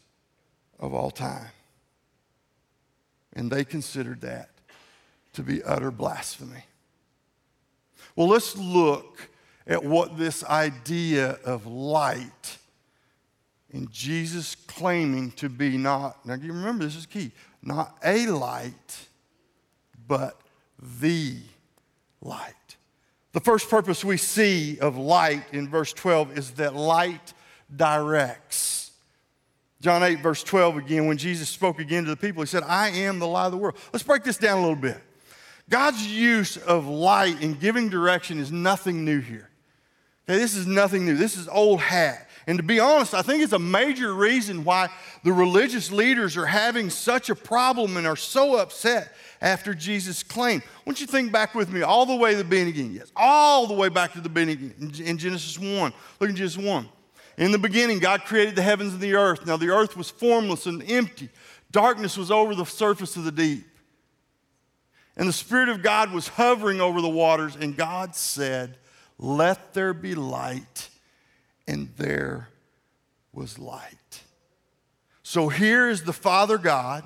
of 0.80 0.94
all 0.94 1.10
time. 1.10 1.48
And 3.34 3.50
they 3.50 3.64
considered 3.64 4.22
that 4.22 4.50
to 5.34 5.42
be 5.42 5.64
utter 5.64 5.90
blasphemy. 5.90 6.66
Well, 8.16 8.28
let's 8.28 8.56
look 8.56 9.30
at 9.66 9.84
what 9.84 10.18
this 10.18 10.44
idea 10.44 11.40
of 11.44 11.66
light 11.66 12.59
and 13.72 13.92
Jesus 13.92 14.56
claiming 14.56 15.32
to 15.32 15.50
be 15.50 15.78
not, 15.78 16.26
now 16.26 16.36
you 16.36 16.54
remember 16.54 16.84
this 16.84 16.96
is 16.96 17.06
key, 17.06 17.32
not 17.62 17.98
a 18.04 18.28
light, 18.28 19.08
but 20.08 20.40
the 21.00 21.38
light. 22.22 22.54
The 23.32 23.40
first 23.40 23.70
purpose 23.70 24.04
we 24.04 24.18
see 24.18 24.80
of 24.80 24.98
light 24.98 25.44
in 25.52 25.70
verse 25.70 25.94
12 25.94 26.38
is 26.38 26.52
that 26.52 26.76
light 26.76 27.34
directs. 27.76 28.92
John 29.82 30.04
8, 30.04 30.20
verse 30.20 30.44
12 30.44 30.78
again, 30.78 31.06
when 31.06 31.18
Jesus 31.18 31.48
spoke 31.48 31.80
again 31.80 32.04
to 32.06 32.10
the 32.10 32.18
people, 32.18 32.42
he 32.42 32.48
said, 32.48 32.64
I 32.64 32.90
am 32.90 33.20
the 33.20 33.28
light 33.28 33.46
of 33.46 33.52
the 33.52 33.58
world. 33.58 33.78
Let's 33.94 34.04
break 34.04 34.24
this 34.24 34.38
down 34.38 34.58
a 34.58 34.62
little 34.62 34.76
bit. 34.76 34.98
God's 35.70 36.06
use 36.06 36.58
of 36.58 36.88
light 36.88 37.42
in 37.42 37.54
giving 37.54 37.90
direction 37.90 38.40
is 38.40 38.52
nothing 38.52 39.06
new 39.06 39.20
here. 39.20 39.50
Okay, 40.28 40.38
this 40.38 40.56
is 40.56 40.66
nothing 40.66 41.06
new. 41.06 41.16
This 41.16 41.38
is 41.38 41.48
old 41.48 41.80
hat. 41.80 42.29
And 42.50 42.58
to 42.58 42.64
be 42.64 42.80
honest, 42.80 43.14
I 43.14 43.22
think 43.22 43.44
it's 43.44 43.54
a 43.54 43.60
major 43.60 44.12
reason 44.12 44.64
why 44.64 44.90
the 45.24 45.32
religious 45.32 45.92
leaders 45.92 46.36
are 46.36 46.48
having 46.48 46.90
such 46.90 47.30
a 47.30 47.36
problem 47.36 47.96
and 47.96 48.08
are 48.08 48.16
so 48.16 48.56
upset 48.56 49.14
after 49.40 49.76
Jesus' 49.76 50.24
claim. 50.24 50.64
I 50.66 50.80
want 50.84 51.00
you 51.00 51.06
think 51.06 51.32
back 51.32 51.54
with 51.54 51.72
me 51.72 51.84
all 51.84 52.08
the 52.08 52.16
way 52.16 52.32
to 52.32 52.38
the 52.38 52.44
beginning. 52.44 52.94
Yes, 52.94 53.12
all 53.16 53.68
the 53.68 53.76
way 53.76 53.88
back 53.88 54.14
to 54.14 54.22
the 54.22 54.30
beginning 54.30 54.74
in 54.98 55.20
Genesis 55.20 55.60
1. 55.60 55.94
Look 56.20 56.30
at 56.32 56.36
Genesis 56.36 56.58
1. 56.58 56.90
In 57.38 57.52
the 57.52 57.60
beginning, 57.60 58.00
God 58.00 58.22
created 58.26 58.56
the 58.56 58.64
heavens 58.64 58.94
and 58.94 59.02
the 59.02 59.14
earth. 59.14 59.46
Now, 59.46 59.56
the 59.56 59.70
earth 59.70 59.96
was 59.96 60.10
formless 60.10 60.66
and 60.66 60.82
empty, 60.90 61.30
darkness 61.70 62.18
was 62.18 62.32
over 62.32 62.56
the 62.56 62.66
surface 62.66 63.16
of 63.16 63.26
the 63.26 63.32
deep. 63.32 63.68
And 65.16 65.30
the 65.30 65.34
Spirit 65.34 65.70
of 65.70 65.84
God 65.84 66.12
was 66.12 66.30
hovering 66.30 66.82
over 66.82 67.00
the 67.00 67.10
waters, 67.10 67.56
and 67.56 67.78
God 67.78 68.16
said, 68.16 68.80
Let 69.20 69.76
there 69.76 69.94
be 69.94 70.16
light. 70.16 70.90
And 71.70 71.90
there 71.98 72.50
was 73.32 73.60
light. 73.60 74.24
So 75.22 75.50
here 75.50 75.88
is 75.88 76.02
the 76.02 76.14
Father 76.14 76.58
God 76.58 77.04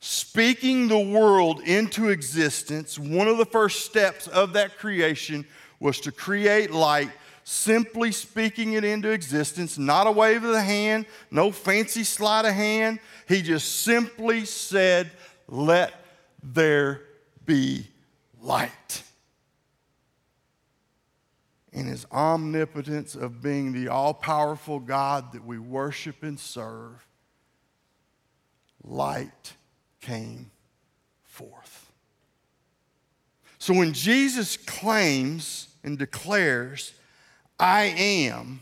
speaking 0.00 0.88
the 0.88 0.98
world 0.98 1.60
into 1.60 2.08
existence. 2.08 2.98
One 2.98 3.28
of 3.28 3.36
the 3.36 3.44
first 3.44 3.84
steps 3.84 4.28
of 4.28 4.54
that 4.54 4.78
creation 4.78 5.44
was 5.78 6.00
to 6.00 6.10
create 6.10 6.70
light 6.70 7.10
simply 7.42 8.12
speaking 8.12 8.72
it 8.72 8.84
into 8.84 9.10
existence, 9.10 9.76
not 9.76 10.06
a 10.06 10.10
wave 10.10 10.42
of 10.42 10.52
the 10.52 10.62
hand, 10.62 11.04
no 11.30 11.52
fancy 11.52 12.02
sleight 12.02 12.46
of 12.46 12.54
hand. 12.54 12.98
He 13.28 13.42
just 13.42 13.80
simply 13.80 14.46
said, 14.46 15.10
Let 15.48 15.92
there 16.42 17.02
be 17.44 17.88
light. 18.40 19.02
In 21.74 21.86
his 21.86 22.06
omnipotence 22.10 23.14
of 23.14 23.42
being 23.42 23.72
the 23.72 23.88
all 23.88 24.14
powerful 24.14 24.78
God 24.80 25.32
that 25.32 25.44
we 25.44 25.58
worship 25.58 26.22
and 26.22 26.40
serve, 26.40 27.06
light 28.82 29.54
came 30.00 30.50
forth. 31.24 31.92
So 33.58 33.74
when 33.74 33.92
Jesus 33.92 34.56
claims 34.56 35.68
and 35.82 35.98
declares 35.98 36.94
I 37.58 37.94
am. 37.96 38.60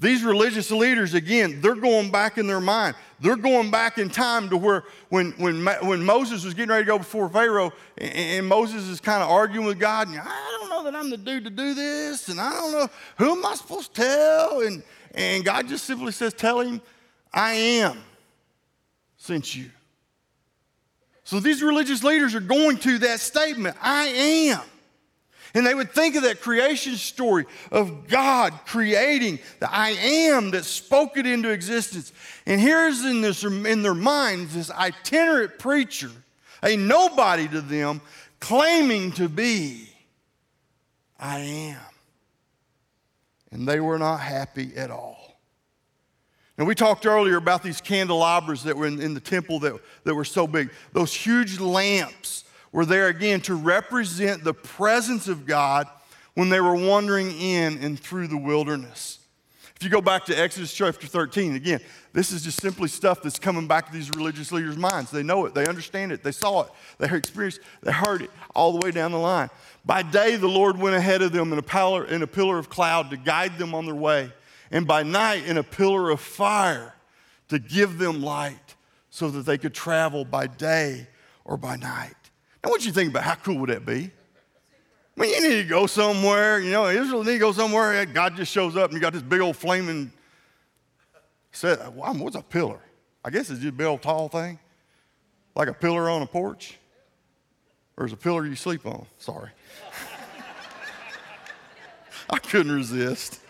These 0.00 0.22
religious 0.22 0.70
leaders, 0.70 1.14
again, 1.14 1.60
they're 1.60 1.74
going 1.74 2.10
back 2.10 2.38
in 2.38 2.46
their 2.46 2.60
mind. 2.60 2.94
They're 3.20 3.36
going 3.36 3.70
back 3.70 3.98
in 3.98 4.08
time 4.10 4.48
to 4.50 4.56
where 4.56 4.84
when, 5.08 5.32
when, 5.32 5.64
when 5.64 6.04
Moses 6.04 6.44
was 6.44 6.54
getting 6.54 6.70
ready 6.70 6.84
to 6.84 6.86
go 6.86 6.98
before 6.98 7.28
Pharaoh, 7.28 7.72
and, 7.96 8.14
and 8.14 8.46
Moses 8.46 8.84
is 8.84 9.00
kind 9.00 9.22
of 9.22 9.28
arguing 9.28 9.66
with 9.66 9.80
God, 9.80 10.06
and 10.06 10.18
I 10.20 10.57
know 10.78 10.90
that 10.90 10.96
I'm 10.96 11.10
the 11.10 11.16
dude 11.16 11.44
to 11.44 11.50
do 11.50 11.74
this, 11.74 12.28
and 12.28 12.40
I 12.40 12.50
don't 12.50 12.72
know 12.72 12.88
who 13.16 13.32
am 13.32 13.46
I 13.46 13.54
supposed 13.54 13.94
to 13.94 14.02
tell? 14.02 14.60
And, 14.60 14.82
and 15.14 15.44
God 15.44 15.68
just 15.68 15.84
simply 15.84 16.12
says, 16.12 16.34
Tell 16.34 16.60
him, 16.60 16.80
I 17.32 17.52
am 17.52 17.98
sent 19.16 19.54
you. 19.54 19.70
So 21.24 21.40
these 21.40 21.62
religious 21.62 22.02
leaders 22.02 22.34
are 22.34 22.40
going 22.40 22.78
to 22.78 22.98
that 22.98 23.20
statement, 23.20 23.76
I 23.82 24.06
am. 24.06 24.60
And 25.54 25.66
they 25.66 25.74
would 25.74 25.92
think 25.92 26.14
of 26.14 26.22
that 26.22 26.42
creation 26.42 26.94
story 26.96 27.46
of 27.72 28.06
God 28.06 28.52
creating 28.66 29.38
the 29.60 29.74
I 29.74 29.90
am 29.90 30.50
that 30.50 30.64
spoke 30.64 31.16
it 31.16 31.26
into 31.26 31.50
existence. 31.50 32.12
And 32.46 32.60
here's 32.60 33.04
in, 33.04 33.22
this, 33.22 33.44
in 33.44 33.82
their 33.82 33.94
minds 33.94 34.54
this 34.54 34.70
itinerant 34.70 35.58
preacher, 35.58 36.10
a 36.62 36.76
nobody 36.76 37.48
to 37.48 37.62
them, 37.62 38.02
claiming 38.40 39.12
to 39.12 39.28
be 39.28 39.87
I 41.18 41.38
am. 41.38 41.80
And 43.50 43.66
they 43.66 43.80
were 43.80 43.98
not 43.98 44.18
happy 44.18 44.76
at 44.76 44.90
all. 44.90 45.40
And 46.58 46.66
we 46.66 46.74
talked 46.74 47.06
earlier 47.06 47.36
about 47.36 47.62
these 47.62 47.80
candelabras 47.80 48.64
that 48.64 48.76
were 48.76 48.86
in, 48.86 49.00
in 49.00 49.14
the 49.14 49.20
temple 49.20 49.60
that, 49.60 49.80
that 50.04 50.14
were 50.14 50.24
so 50.24 50.46
big, 50.46 50.70
those 50.92 51.14
huge 51.14 51.60
lamps 51.60 52.44
were 52.72 52.84
there 52.84 53.06
again 53.06 53.40
to 53.42 53.54
represent 53.54 54.42
the 54.44 54.52
presence 54.54 55.28
of 55.28 55.46
God 55.46 55.86
when 56.34 56.48
they 56.48 56.60
were 56.60 56.74
wandering 56.74 57.30
in 57.32 57.78
and 57.78 57.98
through 57.98 58.26
the 58.26 58.36
wilderness. 58.36 59.17
If 59.78 59.84
you 59.84 59.90
go 59.90 60.00
back 60.00 60.24
to 60.24 60.34
Exodus 60.34 60.74
chapter 60.74 61.06
13, 61.06 61.54
again, 61.54 61.78
this 62.12 62.32
is 62.32 62.42
just 62.42 62.60
simply 62.60 62.88
stuff 62.88 63.22
that's 63.22 63.38
coming 63.38 63.68
back 63.68 63.86
to 63.86 63.92
these 63.92 64.10
religious 64.10 64.50
leaders' 64.50 64.76
minds. 64.76 65.12
They 65.12 65.22
know 65.22 65.46
it, 65.46 65.54
they 65.54 65.68
understand 65.68 66.10
it, 66.10 66.24
they 66.24 66.32
saw 66.32 66.62
it, 66.62 66.70
they 66.98 67.08
experienced, 67.16 67.60
they 67.82 67.92
heard 67.92 68.22
it 68.22 68.30
all 68.56 68.72
the 68.72 68.84
way 68.84 68.90
down 68.90 69.12
the 69.12 69.18
line. 69.18 69.50
By 69.84 70.02
day, 70.02 70.34
the 70.34 70.48
Lord 70.48 70.80
went 70.80 70.96
ahead 70.96 71.22
of 71.22 71.30
them 71.30 71.52
in 71.52 71.60
a, 71.60 71.62
pillar, 71.62 72.04
in 72.06 72.22
a 72.22 72.26
pillar 72.26 72.58
of 72.58 72.68
cloud 72.68 73.10
to 73.10 73.16
guide 73.16 73.56
them 73.56 73.72
on 73.72 73.86
their 73.86 73.94
way, 73.94 74.32
and 74.72 74.84
by 74.84 75.04
night, 75.04 75.46
in 75.46 75.58
a 75.58 75.62
pillar 75.62 76.10
of 76.10 76.20
fire 76.20 76.94
to 77.48 77.60
give 77.60 77.98
them 77.98 78.20
light 78.20 78.74
so 79.10 79.30
that 79.30 79.46
they 79.46 79.58
could 79.58 79.74
travel 79.74 80.24
by 80.24 80.48
day 80.48 81.06
or 81.44 81.56
by 81.56 81.76
night. 81.76 82.16
Now, 82.64 82.70
what 82.70 82.84
you 82.84 82.90
think 82.90 83.10
about 83.10 83.22
how 83.22 83.36
cool 83.36 83.58
would 83.58 83.70
that 83.70 83.86
be? 83.86 84.10
I 85.18 85.22
mean, 85.22 85.34
you 85.34 85.48
need 85.48 85.62
to 85.62 85.68
go 85.68 85.86
somewhere, 85.86 86.60
you 86.60 86.70
know, 86.70 86.86
Israel 86.86 87.24
need 87.24 87.32
to 87.32 87.38
go 87.38 87.50
somewhere. 87.50 88.06
God 88.06 88.36
just 88.36 88.52
shows 88.52 88.76
up 88.76 88.90
and 88.90 88.94
you 88.94 89.00
got 89.00 89.12
this 89.12 89.22
big 89.22 89.40
old 89.40 89.56
flaming 89.56 90.12
set. 91.50 91.92
What's 91.92 92.36
a 92.36 92.42
pillar? 92.42 92.78
I 93.24 93.30
guess 93.30 93.50
it's 93.50 93.58
just 93.58 93.70
a 93.70 93.72
big 93.72 93.86
old 93.88 94.00
tall 94.00 94.28
thing, 94.28 94.60
like 95.56 95.66
a 95.66 95.72
pillar 95.72 96.08
on 96.08 96.22
a 96.22 96.26
porch. 96.26 96.78
Or 97.96 98.06
is 98.06 98.12
a 98.12 98.16
pillar 98.16 98.46
you 98.46 98.54
sleep 98.54 98.86
on? 98.86 99.06
Sorry. 99.18 99.50
I 102.30 102.38
couldn't 102.38 102.70
resist. 102.70 103.40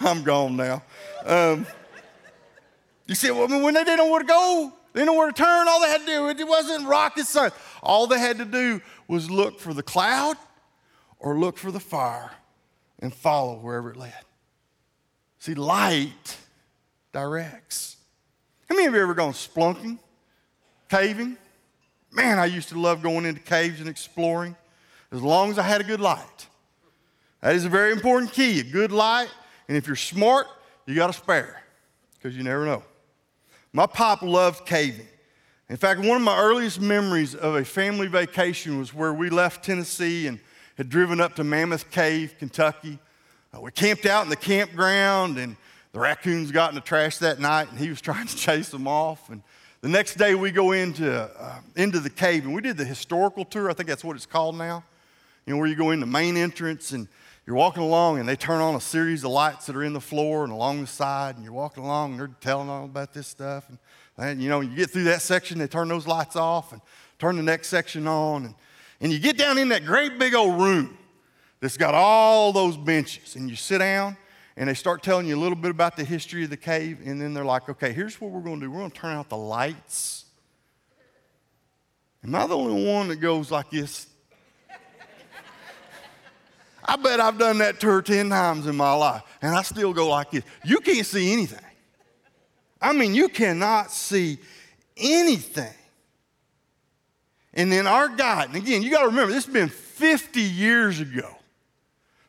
I'm 0.00 0.22
gone 0.22 0.54
now. 0.54 0.82
Um, 1.24 1.66
you 3.06 3.14
see, 3.14 3.30
well, 3.30 3.48
when 3.48 3.72
they 3.72 3.84
didn't 3.84 3.96
know 3.96 4.10
where 4.10 4.20
to 4.20 4.26
go, 4.26 4.70
they 4.92 5.00
didn't 5.00 5.14
know 5.14 5.18
where 5.18 5.32
to 5.32 5.32
turn, 5.32 5.66
all 5.66 5.80
they 5.80 5.88
had 5.88 6.02
to 6.02 6.06
do, 6.06 6.28
it 6.28 6.46
wasn't 6.46 6.86
rocket 6.86 7.24
science. 7.24 7.54
All 7.82 8.06
they 8.06 8.18
had 8.18 8.36
to 8.36 8.44
do 8.44 8.82
was 9.08 9.30
look 9.30 9.60
for 9.60 9.72
the 9.72 9.82
cloud 9.82 10.36
or 11.24 11.38
look 11.38 11.56
for 11.56 11.72
the 11.72 11.80
fire 11.80 12.30
and 12.98 13.12
follow 13.12 13.54
wherever 13.56 13.90
it 13.90 13.96
led. 13.96 14.12
See, 15.38 15.54
light 15.54 16.36
directs. 17.12 17.96
How 18.68 18.74
many 18.74 18.88
of 18.88 18.94
you 18.94 19.00
ever 19.00 19.14
gone 19.14 19.32
splunking, 19.32 19.98
caving? 20.90 21.38
Man, 22.12 22.38
I 22.38 22.44
used 22.44 22.68
to 22.68 22.78
love 22.78 23.02
going 23.02 23.24
into 23.24 23.40
caves 23.40 23.80
and 23.80 23.88
exploring 23.88 24.54
as 25.10 25.22
long 25.22 25.50
as 25.50 25.58
I 25.58 25.62
had 25.62 25.80
a 25.80 25.84
good 25.84 26.00
light. 26.00 26.46
That 27.40 27.54
is 27.54 27.64
a 27.64 27.70
very 27.70 27.92
important 27.92 28.32
key, 28.32 28.60
a 28.60 28.64
good 28.64 28.92
light. 28.92 29.30
And 29.66 29.78
if 29.78 29.86
you're 29.86 29.96
smart, 29.96 30.46
you 30.84 30.94
got 30.94 31.08
a 31.08 31.14
spare 31.14 31.62
because 32.14 32.36
you 32.36 32.42
never 32.42 32.66
know. 32.66 32.82
My 33.72 33.86
pop 33.86 34.20
loved 34.20 34.66
caving. 34.66 35.08
In 35.70 35.78
fact, 35.78 36.00
one 36.00 36.18
of 36.18 36.22
my 36.22 36.36
earliest 36.36 36.82
memories 36.82 37.34
of 37.34 37.54
a 37.54 37.64
family 37.64 38.08
vacation 38.08 38.78
was 38.78 38.92
where 38.92 39.14
we 39.14 39.30
left 39.30 39.64
Tennessee 39.64 40.26
and 40.26 40.38
had 40.76 40.88
driven 40.88 41.20
up 41.20 41.36
to 41.36 41.44
Mammoth 41.44 41.90
Cave, 41.90 42.34
Kentucky. 42.38 42.98
Uh, 43.52 43.60
we 43.60 43.70
camped 43.70 44.06
out 44.06 44.24
in 44.24 44.30
the 44.30 44.36
campground, 44.36 45.38
and 45.38 45.56
the 45.92 46.00
raccoons 46.00 46.50
got 46.50 46.70
in 46.70 46.74
the 46.74 46.80
trash 46.80 47.18
that 47.18 47.38
night, 47.38 47.70
and 47.70 47.78
he 47.78 47.88
was 47.88 48.00
trying 48.02 48.26
to 48.26 48.36
chase 48.36 48.70
them 48.70 48.88
off. 48.88 49.30
And 49.30 49.42
the 49.80 49.88
next 49.88 50.16
day, 50.16 50.34
we 50.34 50.50
go 50.50 50.72
into, 50.72 51.12
uh, 51.12 51.60
into 51.76 52.00
the 52.00 52.10
cave, 52.10 52.44
and 52.44 52.54
we 52.54 52.62
did 52.62 52.76
the 52.76 52.84
historical 52.84 53.44
tour. 53.44 53.70
I 53.70 53.74
think 53.74 53.88
that's 53.88 54.04
what 54.04 54.16
it's 54.16 54.26
called 54.26 54.56
now. 54.56 54.82
You 55.46 55.54
know, 55.54 55.58
where 55.58 55.68
you 55.68 55.76
go 55.76 55.90
in 55.90 56.00
the 56.00 56.06
main 56.06 56.36
entrance, 56.36 56.90
and 56.92 57.06
you're 57.46 57.56
walking 57.56 57.82
along, 57.82 58.18
and 58.18 58.28
they 58.28 58.36
turn 58.36 58.60
on 58.60 58.74
a 58.74 58.80
series 58.80 59.22
of 59.22 59.30
lights 59.30 59.66
that 59.66 59.76
are 59.76 59.84
in 59.84 59.92
the 59.92 60.00
floor 60.00 60.44
and 60.44 60.52
along 60.52 60.80
the 60.80 60.86
side, 60.86 61.36
and 61.36 61.44
you're 61.44 61.52
walking 61.52 61.84
along, 61.84 62.12
and 62.12 62.20
they're 62.20 62.30
telling 62.40 62.68
all 62.68 62.86
about 62.86 63.12
this 63.12 63.28
stuff. 63.28 63.68
And, 63.68 63.78
and 64.16 64.42
you 64.42 64.48
know, 64.48 64.60
you 64.60 64.74
get 64.74 64.90
through 64.90 65.04
that 65.04 65.20
section, 65.20 65.58
they 65.58 65.66
turn 65.66 65.88
those 65.88 66.06
lights 66.06 66.34
off, 66.34 66.72
and 66.72 66.80
turn 67.18 67.36
the 67.36 67.42
next 67.42 67.68
section 67.68 68.08
on, 68.08 68.46
and 68.46 68.54
and 69.00 69.12
you 69.12 69.18
get 69.18 69.36
down 69.36 69.58
in 69.58 69.68
that 69.68 69.84
great 69.84 70.18
big 70.18 70.34
old 70.34 70.60
room 70.60 70.96
that's 71.60 71.76
got 71.76 71.94
all 71.94 72.52
those 72.52 72.76
benches, 72.76 73.36
and 73.36 73.48
you 73.48 73.56
sit 73.56 73.78
down, 73.78 74.16
and 74.56 74.68
they 74.68 74.74
start 74.74 75.02
telling 75.02 75.26
you 75.26 75.36
a 75.36 75.40
little 75.40 75.56
bit 75.56 75.70
about 75.70 75.96
the 75.96 76.04
history 76.04 76.44
of 76.44 76.50
the 76.50 76.56
cave, 76.56 77.00
and 77.04 77.20
then 77.20 77.34
they're 77.34 77.44
like, 77.44 77.68
okay, 77.68 77.92
here's 77.92 78.20
what 78.20 78.30
we're 78.30 78.40
going 78.40 78.60
to 78.60 78.66
do 78.66 78.70
we're 78.70 78.80
going 78.80 78.90
to 78.90 78.96
turn 78.96 79.16
out 79.16 79.28
the 79.28 79.36
lights. 79.36 80.26
Am 82.22 82.34
I 82.34 82.46
the 82.46 82.56
only 82.56 82.86
one 82.86 83.08
that 83.08 83.16
goes 83.16 83.50
like 83.50 83.70
this? 83.70 84.06
I 86.84 86.96
bet 86.96 87.20
I've 87.20 87.38
done 87.38 87.58
that 87.58 87.80
tour 87.80 88.00
10 88.00 88.30
times 88.30 88.66
in 88.66 88.76
my 88.76 88.92
life, 88.92 89.22
and 89.42 89.54
I 89.54 89.62
still 89.62 89.92
go 89.92 90.08
like 90.08 90.30
this. 90.30 90.44
You 90.64 90.80
can't 90.80 91.06
see 91.06 91.32
anything. 91.32 91.58
I 92.80 92.92
mean, 92.92 93.14
you 93.14 93.28
cannot 93.28 93.90
see 93.90 94.38
anything. 94.96 95.72
And 97.54 97.70
then 97.70 97.86
our 97.86 98.08
God, 98.08 98.48
and 98.48 98.56
again, 98.56 98.82
you 98.82 98.90
got 98.90 99.02
to 99.02 99.06
remember, 99.06 99.32
this 99.32 99.46
has 99.46 99.54
been 99.54 99.68
50 99.68 100.40
years 100.40 101.00
ago. 101.00 101.36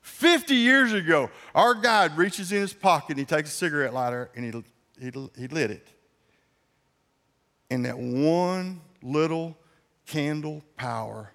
50 0.02 0.56
years 0.56 0.94
ago, 0.94 1.30
our 1.54 1.74
God 1.74 2.16
reaches 2.16 2.52
in 2.52 2.62
his 2.62 2.74
pocket 2.74 3.12
and 3.12 3.20
he 3.20 3.26
takes 3.26 3.50
a 3.50 3.54
cigarette 3.54 3.94
lighter 3.94 4.30
and 4.36 4.46
he, 4.46 4.64
he, 5.04 5.12
he 5.38 5.48
lit 5.48 5.72
it. 5.72 5.88
And 7.72 7.86
that 7.86 7.98
one 7.98 8.82
little 9.02 9.58
candle 10.06 10.64
power 10.78 11.32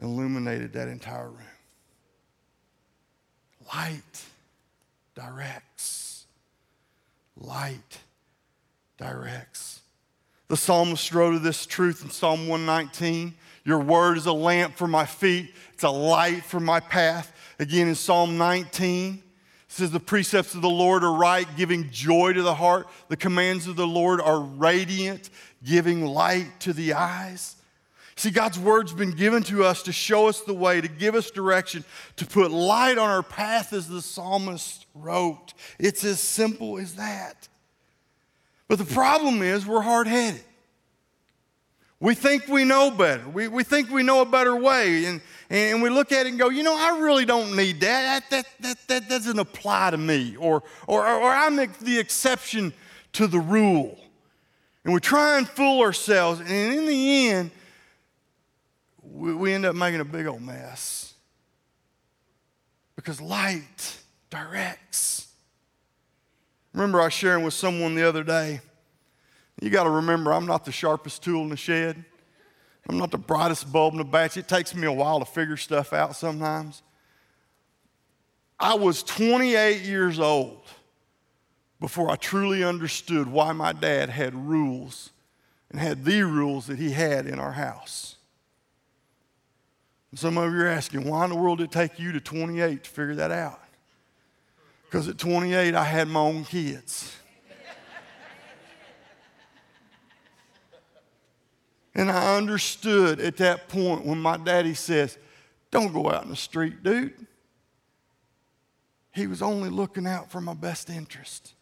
illuminated 0.00 0.72
that 0.72 0.88
entire 0.88 1.28
room. 1.28 1.38
Light 3.74 4.24
directs. 5.14 6.24
Light 7.36 7.98
directs. 8.96 9.79
The 10.50 10.56
psalmist 10.56 11.14
wrote 11.14 11.36
of 11.36 11.44
this 11.44 11.64
truth 11.64 12.02
in 12.02 12.10
Psalm 12.10 12.48
119. 12.48 13.34
Your 13.64 13.78
word 13.78 14.18
is 14.18 14.26
a 14.26 14.32
lamp 14.32 14.76
for 14.76 14.88
my 14.88 15.06
feet, 15.06 15.54
it's 15.72 15.84
a 15.84 15.90
light 15.90 16.42
for 16.42 16.58
my 16.58 16.80
path. 16.80 17.32
Again, 17.60 17.86
in 17.86 17.94
Psalm 17.94 18.36
19, 18.36 19.14
it 19.14 19.22
says, 19.68 19.92
The 19.92 20.00
precepts 20.00 20.56
of 20.56 20.62
the 20.62 20.68
Lord 20.68 21.04
are 21.04 21.12
right, 21.12 21.46
giving 21.56 21.88
joy 21.90 22.32
to 22.32 22.42
the 22.42 22.56
heart. 22.56 22.88
The 23.06 23.16
commands 23.16 23.68
of 23.68 23.76
the 23.76 23.86
Lord 23.86 24.20
are 24.20 24.40
radiant, 24.40 25.30
giving 25.62 26.04
light 26.04 26.48
to 26.60 26.72
the 26.72 26.94
eyes. 26.94 27.54
See, 28.16 28.30
God's 28.30 28.58
word's 28.58 28.92
been 28.92 29.12
given 29.12 29.44
to 29.44 29.62
us 29.62 29.84
to 29.84 29.92
show 29.92 30.26
us 30.26 30.40
the 30.40 30.52
way, 30.52 30.80
to 30.80 30.88
give 30.88 31.14
us 31.14 31.30
direction, 31.30 31.84
to 32.16 32.26
put 32.26 32.50
light 32.50 32.98
on 32.98 33.08
our 33.08 33.22
path, 33.22 33.72
as 33.72 33.86
the 33.86 34.02
psalmist 34.02 34.86
wrote. 34.96 35.54
It's 35.78 36.02
as 36.02 36.18
simple 36.18 36.76
as 36.76 36.96
that. 36.96 37.46
But 38.70 38.78
the 38.78 38.84
problem 38.84 39.42
is, 39.42 39.66
we're 39.66 39.80
hard 39.80 40.06
headed. 40.06 40.44
We 41.98 42.14
think 42.14 42.46
we 42.46 42.62
know 42.62 42.92
better. 42.92 43.28
We, 43.28 43.48
we 43.48 43.64
think 43.64 43.90
we 43.90 44.04
know 44.04 44.20
a 44.20 44.24
better 44.24 44.54
way. 44.54 45.06
And, 45.06 45.20
and 45.50 45.82
we 45.82 45.90
look 45.90 46.12
at 46.12 46.26
it 46.26 46.28
and 46.28 46.38
go, 46.38 46.50
you 46.50 46.62
know, 46.62 46.76
I 46.78 47.00
really 47.00 47.24
don't 47.24 47.56
need 47.56 47.80
that. 47.80 48.22
That, 48.30 48.46
that, 48.60 48.76
that, 48.86 48.88
that 48.88 49.08
doesn't 49.08 49.40
apply 49.40 49.90
to 49.90 49.96
me. 49.96 50.36
Or, 50.36 50.62
or, 50.86 51.04
or 51.04 51.30
I'm 51.32 51.56
the 51.56 51.98
exception 51.98 52.72
to 53.14 53.26
the 53.26 53.40
rule. 53.40 53.98
And 54.84 54.94
we 54.94 55.00
try 55.00 55.36
and 55.36 55.48
fool 55.48 55.80
ourselves. 55.80 56.38
And 56.38 56.48
in 56.48 56.86
the 56.86 57.26
end, 57.26 57.50
we, 59.02 59.34
we 59.34 59.52
end 59.52 59.66
up 59.66 59.74
making 59.74 59.98
a 59.98 60.04
big 60.04 60.28
old 60.28 60.42
mess. 60.42 61.14
Because 62.94 63.20
light 63.20 63.98
directs. 64.30 65.19
Remember, 66.72 67.00
I 67.00 67.04
was 67.04 67.12
sharing 67.12 67.44
with 67.44 67.54
someone 67.54 67.94
the 67.94 68.08
other 68.08 68.22
day. 68.22 68.60
You 69.60 69.70
got 69.70 69.84
to 69.84 69.90
remember, 69.90 70.32
I'm 70.32 70.46
not 70.46 70.64
the 70.64 70.72
sharpest 70.72 71.22
tool 71.22 71.42
in 71.42 71.48
the 71.48 71.56
shed. 71.56 72.04
I'm 72.88 72.98
not 72.98 73.10
the 73.10 73.18
brightest 73.18 73.70
bulb 73.72 73.94
in 73.94 73.98
the 73.98 74.04
batch. 74.04 74.36
It 74.36 74.48
takes 74.48 74.74
me 74.74 74.86
a 74.86 74.92
while 74.92 75.18
to 75.20 75.26
figure 75.26 75.56
stuff 75.56 75.92
out 75.92 76.16
sometimes. 76.16 76.82
I 78.58 78.74
was 78.74 79.02
28 79.02 79.82
years 79.82 80.18
old 80.18 80.62
before 81.80 82.10
I 82.10 82.16
truly 82.16 82.62
understood 82.62 83.26
why 83.26 83.52
my 83.52 83.72
dad 83.72 84.10
had 84.10 84.34
rules 84.34 85.10
and 85.70 85.80
had 85.80 86.04
the 86.04 86.22
rules 86.22 86.66
that 86.66 86.78
he 86.78 86.90
had 86.90 87.26
in 87.26 87.38
our 87.38 87.52
house. 87.52 88.16
And 90.10 90.18
some 90.18 90.36
of 90.36 90.52
you 90.52 90.60
are 90.60 90.66
asking, 90.66 91.08
why 91.08 91.24
in 91.24 91.30
the 91.30 91.36
world 91.36 91.58
did 91.58 91.64
it 91.64 91.72
take 91.72 91.98
you 91.98 92.12
to 92.12 92.20
28 92.20 92.84
to 92.84 92.90
figure 92.90 93.14
that 93.14 93.30
out? 93.30 93.60
Because 94.90 95.06
at 95.06 95.18
28, 95.18 95.72
I 95.72 95.84
had 95.84 96.08
my 96.08 96.18
own 96.18 96.44
kids. 96.44 97.16
and 101.94 102.10
I 102.10 102.36
understood 102.36 103.20
at 103.20 103.36
that 103.36 103.68
point 103.68 104.04
when 104.04 104.20
my 104.20 104.36
daddy 104.36 104.74
says, 104.74 105.16
Don't 105.70 105.92
go 105.92 106.10
out 106.10 106.24
in 106.24 106.30
the 106.30 106.36
street, 106.36 106.82
dude. 106.82 107.14
He 109.12 109.28
was 109.28 109.42
only 109.42 109.70
looking 109.70 110.08
out 110.08 110.32
for 110.32 110.40
my 110.40 110.54
best 110.54 110.90
interest. 110.90 111.54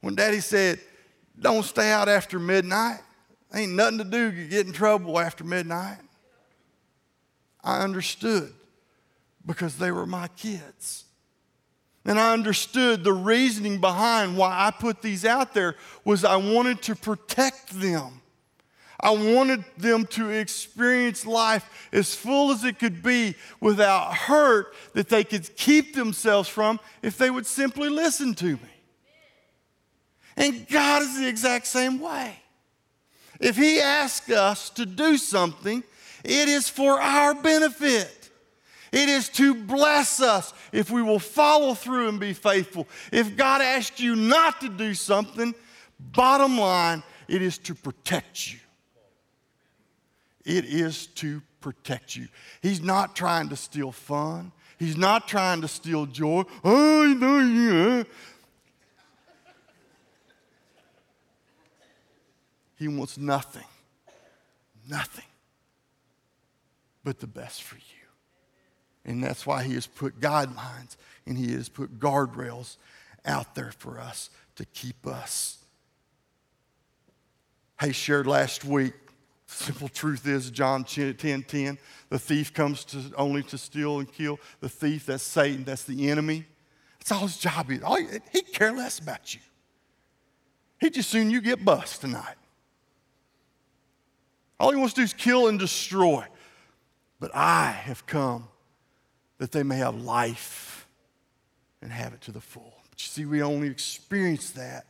When 0.00 0.14
daddy 0.14 0.40
said, 0.40 0.80
Don't 1.38 1.62
stay 1.62 1.92
out 1.92 2.08
after 2.08 2.38
midnight, 2.38 3.00
ain't 3.52 3.72
nothing 3.72 3.98
to 3.98 4.04
do 4.04 4.30
to 4.30 4.48
get 4.48 4.66
in 4.66 4.72
trouble 4.72 5.18
after 5.18 5.44
midnight. 5.44 5.98
I 7.62 7.82
understood 7.82 8.54
because 9.44 9.76
they 9.76 9.90
were 9.90 10.06
my 10.06 10.28
kids. 10.28 11.05
And 12.06 12.20
I 12.20 12.32
understood 12.32 13.02
the 13.02 13.12
reasoning 13.12 13.80
behind 13.80 14.36
why 14.36 14.66
I 14.66 14.70
put 14.70 15.02
these 15.02 15.24
out 15.24 15.52
there 15.52 15.74
was 16.04 16.24
I 16.24 16.36
wanted 16.36 16.80
to 16.82 16.94
protect 16.94 17.80
them. 17.80 18.22
I 19.00 19.10
wanted 19.10 19.64
them 19.76 20.06
to 20.06 20.30
experience 20.30 21.26
life 21.26 21.88
as 21.92 22.14
full 22.14 22.52
as 22.52 22.62
it 22.64 22.78
could 22.78 23.02
be 23.02 23.34
without 23.60 24.14
hurt 24.14 24.72
that 24.94 25.08
they 25.08 25.24
could 25.24 25.54
keep 25.56 25.94
themselves 25.94 26.48
from 26.48 26.80
if 27.02 27.18
they 27.18 27.28
would 27.28 27.44
simply 27.44 27.88
listen 27.88 28.34
to 28.36 28.52
me. 28.52 28.60
And 30.36 30.68
God 30.68 31.02
is 31.02 31.18
the 31.18 31.28
exact 31.28 31.66
same 31.66 31.98
way. 31.98 32.36
If 33.40 33.56
He 33.56 33.80
asks 33.80 34.30
us 34.30 34.70
to 34.70 34.86
do 34.86 35.18
something, 35.18 35.82
it 36.24 36.48
is 36.48 36.68
for 36.68 37.00
our 37.00 37.34
benefit. 37.34 38.25
It 38.92 39.08
is 39.08 39.28
to 39.30 39.54
bless 39.54 40.20
us 40.20 40.52
if 40.72 40.90
we 40.90 41.02
will 41.02 41.18
follow 41.18 41.74
through 41.74 42.08
and 42.08 42.20
be 42.20 42.32
faithful. 42.32 42.86
If 43.12 43.36
God 43.36 43.60
asks 43.60 44.00
you 44.00 44.16
not 44.16 44.60
to 44.60 44.68
do 44.68 44.94
something, 44.94 45.54
bottom 45.98 46.58
line, 46.58 47.02
it 47.28 47.42
is 47.42 47.58
to 47.58 47.74
protect 47.74 48.52
you. 48.52 48.58
It 50.44 50.64
is 50.64 51.08
to 51.08 51.42
protect 51.60 52.14
you. 52.14 52.28
He's 52.62 52.80
not 52.80 53.16
trying 53.16 53.48
to 53.48 53.56
steal 53.56 53.90
fun. 53.90 54.52
He's 54.78 54.96
not 54.96 55.26
trying 55.26 55.62
to 55.62 55.68
steal 55.68 56.06
joy. 56.06 56.44
Oh, 56.62 57.02
you. 57.04 58.04
He 62.78 62.88
wants 62.88 63.16
nothing, 63.16 63.64
nothing 64.88 65.24
but 67.02 67.18
the 67.20 67.26
best 67.26 67.62
for 67.62 67.76
you. 67.76 67.95
And 69.06 69.22
that's 69.22 69.46
why 69.46 69.62
He 69.62 69.74
has 69.74 69.86
put 69.86 70.20
guidelines 70.20 70.96
and 71.24 71.38
He 71.38 71.52
has 71.52 71.70
put 71.70 71.98
guardrails 71.98 72.76
out 73.24 73.54
there 73.54 73.72
for 73.78 73.98
us 73.98 74.28
to 74.56 74.66
keep 74.66 75.06
us. 75.06 75.58
Hayes, 77.80 77.96
shared 77.96 78.26
last 78.26 78.64
week, 78.64 78.94
simple 79.46 79.88
truth 79.88 80.26
is 80.26 80.50
John 80.50 80.82
10 80.84 81.14
10, 81.14 81.78
the 82.08 82.18
thief 82.18 82.52
comes 82.52 82.84
to 82.86 83.12
only 83.16 83.42
to 83.44 83.58
steal 83.58 84.00
and 84.00 84.12
kill. 84.12 84.40
The 84.60 84.68
thief, 84.68 85.06
that's 85.06 85.22
Satan, 85.22 85.64
that's 85.64 85.84
the 85.84 86.10
enemy. 86.10 86.44
That's 86.98 87.12
all 87.12 87.28
his 87.28 87.36
job 87.36 87.70
is. 87.70 87.82
All 87.82 87.96
he, 87.96 88.40
care 88.40 88.72
less 88.72 88.98
about 88.98 89.34
you. 89.34 89.40
He 90.80 90.90
just 90.90 91.08
soon 91.10 91.30
you 91.30 91.40
get 91.40 91.64
bust 91.64 92.00
tonight. 92.00 92.34
All 94.58 94.70
he 94.70 94.76
wants 94.76 94.94
to 94.94 95.00
do 95.00 95.04
is 95.04 95.12
kill 95.12 95.48
and 95.48 95.58
destroy. 95.58 96.24
But 97.20 97.30
I 97.34 97.70
have 97.70 98.06
come 98.06 98.48
that 99.38 99.52
they 99.52 99.62
may 99.62 99.76
have 99.76 99.94
life 99.94 100.86
and 101.82 101.92
have 101.92 102.14
it 102.14 102.20
to 102.22 102.32
the 102.32 102.40
full. 102.40 102.74
But 102.90 103.02
you 103.02 103.08
see, 103.08 103.24
we 103.24 103.42
only 103.42 103.68
experience 103.68 104.50
that 104.52 104.86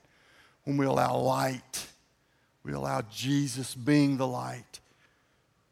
when 0.64 0.76
we 0.76 0.86
allow 0.86 1.16
light, 1.16 1.86
we 2.62 2.72
allow 2.72 3.02
Jesus 3.02 3.74
being 3.74 4.16
the 4.16 4.26
light 4.26 4.80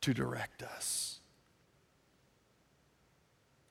to 0.01 0.15
direct 0.15 0.63
us. 0.63 1.19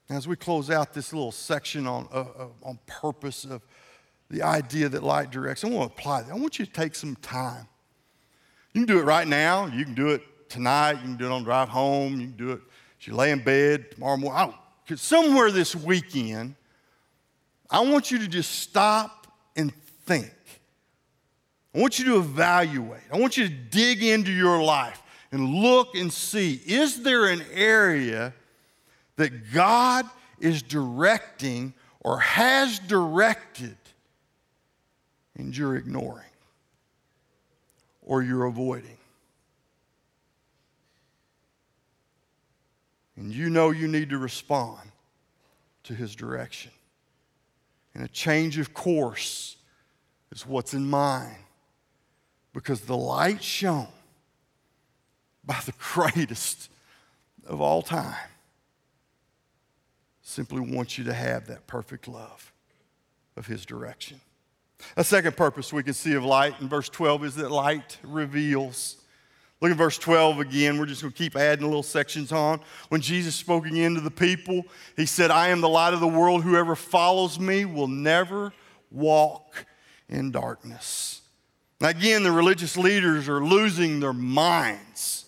As 0.09 0.27
we 0.27 0.35
close 0.35 0.69
out 0.69 0.93
this 0.93 1.13
little 1.13 1.31
section 1.31 1.87
on, 1.87 2.07
uh, 2.11 2.19
uh, 2.19 2.47
on 2.63 2.77
purpose 2.85 3.45
of 3.45 3.61
the 4.29 4.41
idea 4.41 4.89
that 4.89 5.03
light 5.03 5.31
directs, 5.31 5.63
I 5.63 5.69
want 5.69 5.89
to 5.89 5.99
apply 5.99 6.23
that. 6.23 6.31
I 6.31 6.35
want 6.35 6.59
you 6.59 6.65
to 6.65 6.71
take 6.71 6.95
some 6.95 7.15
time. 7.17 7.67
You 8.73 8.81
can 8.85 8.95
do 8.95 8.99
it 8.99 9.03
right 9.03 9.27
now. 9.27 9.67
You 9.67 9.85
can 9.85 9.93
do 9.93 10.09
it 10.09 10.49
tonight. 10.49 10.93
You 10.93 11.03
can 11.03 11.17
do 11.17 11.25
it 11.25 11.31
on 11.31 11.43
drive 11.43 11.69
home. 11.69 12.19
You 12.19 12.27
can 12.27 12.37
do 12.37 12.51
it 12.51 12.61
as 12.99 13.07
you 13.07 13.15
lay 13.15 13.31
in 13.31 13.43
bed 13.43 13.91
tomorrow 13.91 14.17
morning. 14.17 14.53
Because 14.83 15.01
somewhere 15.01 15.51
this 15.51 15.75
weekend, 15.75 16.55
I 17.69 17.79
want 17.81 18.11
you 18.11 18.19
to 18.19 18.27
just 18.27 18.51
stop 18.51 19.27
and 19.55 19.73
think. 20.05 20.31
I 21.73 21.79
want 21.79 21.97
you 21.97 22.05
to 22.05 22.17
evaluate. 22.17 23.01
I 23.11 23.17
want 23.17 23.37
you 23.37 23.47
to 23.47 23.53
dig 23.53 24.03
into 24.03 24.31
your 24.31 24.61
life 24.61 25.01
and 25.31 25.49
look 25.55 25.95
and 25.95 26.13
see 26.13 26.61
is 26.67 27.01
there 27.01 27.25
an 27.25 27.43
area 27.51 28.33
that 29.15 29.51
God 29.51 30.05
is 30.39 30.61
directing 30.61 31.73
or 32.01 32.19
has 32.19 32.77
directed 32.79 33.77
and 35.35 35.55
you're 35.55 35.75
ignoring 35.75 36.25
or 38.03 38.21
you're 38.21 38.45
avoiding? 38.45 38.97
And 43.23 43.33
you 43.33 43.49
know 43.49 43.71
you 43.71 43.87
need 43.87 44.09
to 44.09 44.17
respond 44.17 44.81
to 45.83 45.93
his 45.93 46.13
direction. 46.13 46.71
And 47.95 48.03
a 48.03 48.09
change 48.09 48.59
of 48.59 48.73
course 48.73 49.55
is 50.33 50.45
what's 50.45 50.73
in 50.73 50.89
mind 50.89 51.37
because 52.53 52.81
the 52.81 52.97
light 52.97 53.41
shone 53.41 53.87
by 55.45 55.57
the 55.65 55.71
greatest 55.93 56.69
of 57.47 57.61
all 57.61 57.81
time 57.81 58.29
simply 60.21 60.59
wants 60.59 60.97
you 60.97 61.05
to 61.05 61.13
have 61.13 61.47
that 61.47 61.65
perfect 61.65 62.09
love 62.09 62.51
of 63.37 63.47
his 63.47 63.65
direction. 63.65 64.19
A 64.97 65.03
second 65.05 65.37
purpose 65.37 65.71
we 65.71 65.81
can 65.81 65.93
see 65.93 66.11
of 66.11 66.25
light 66.25 66.59
in 66.59 66.67
verse 66.67 66.89
12 66.89 67.23
is 67.23 67.35
that 67.35 67.51
light 67.51 67.99
reveals. 68.03 68.97
Look 69.63 69.71
at 69.71 69.77
verse 69.77 69.97
12 69.97 70.41
again. 70.41 70.77
We're 70.77 70.87
just 70.87 71.01
going 71.03 71.13
to 71.13 71.17
keep 71.17 71.37
adding 71.37 71.65
little 71.65 71.83
sections 71.83 72.33
on. 72.33 72.59
When 72.89 72.99
Jesus 72.99 73.33
spoke 73.33 73.65
again 73.65 73.95
to 73.95 74.01
the 74.01 74.11
people, 74.11 74.63
he 74.97 75.05
said, 75.05 75.31
I 75.31 75.47
am 75.47 75.61
the 75.61 75.69
light 75.69 75.93
of 75.93 76.01
the 76.01 76.07
world. 76.07 76.43
Whoever 76.43 76.75
follows 76.75 77.39
me 77.39 77.63
will 77.63 77.87
never 77.87 78.51
walk 78.91 79.65
in 80.09 80.31
darkness. 80.31 81.21
Now, 81.79 81.87
again, 81.87 82.23
the 82.23 82.31
religious 82.33 82.75
leaders 82.75 83.29
are 83.29 83.41
losing 83.41 84.01
their 84.01 84.11
minds. 84.11 85.23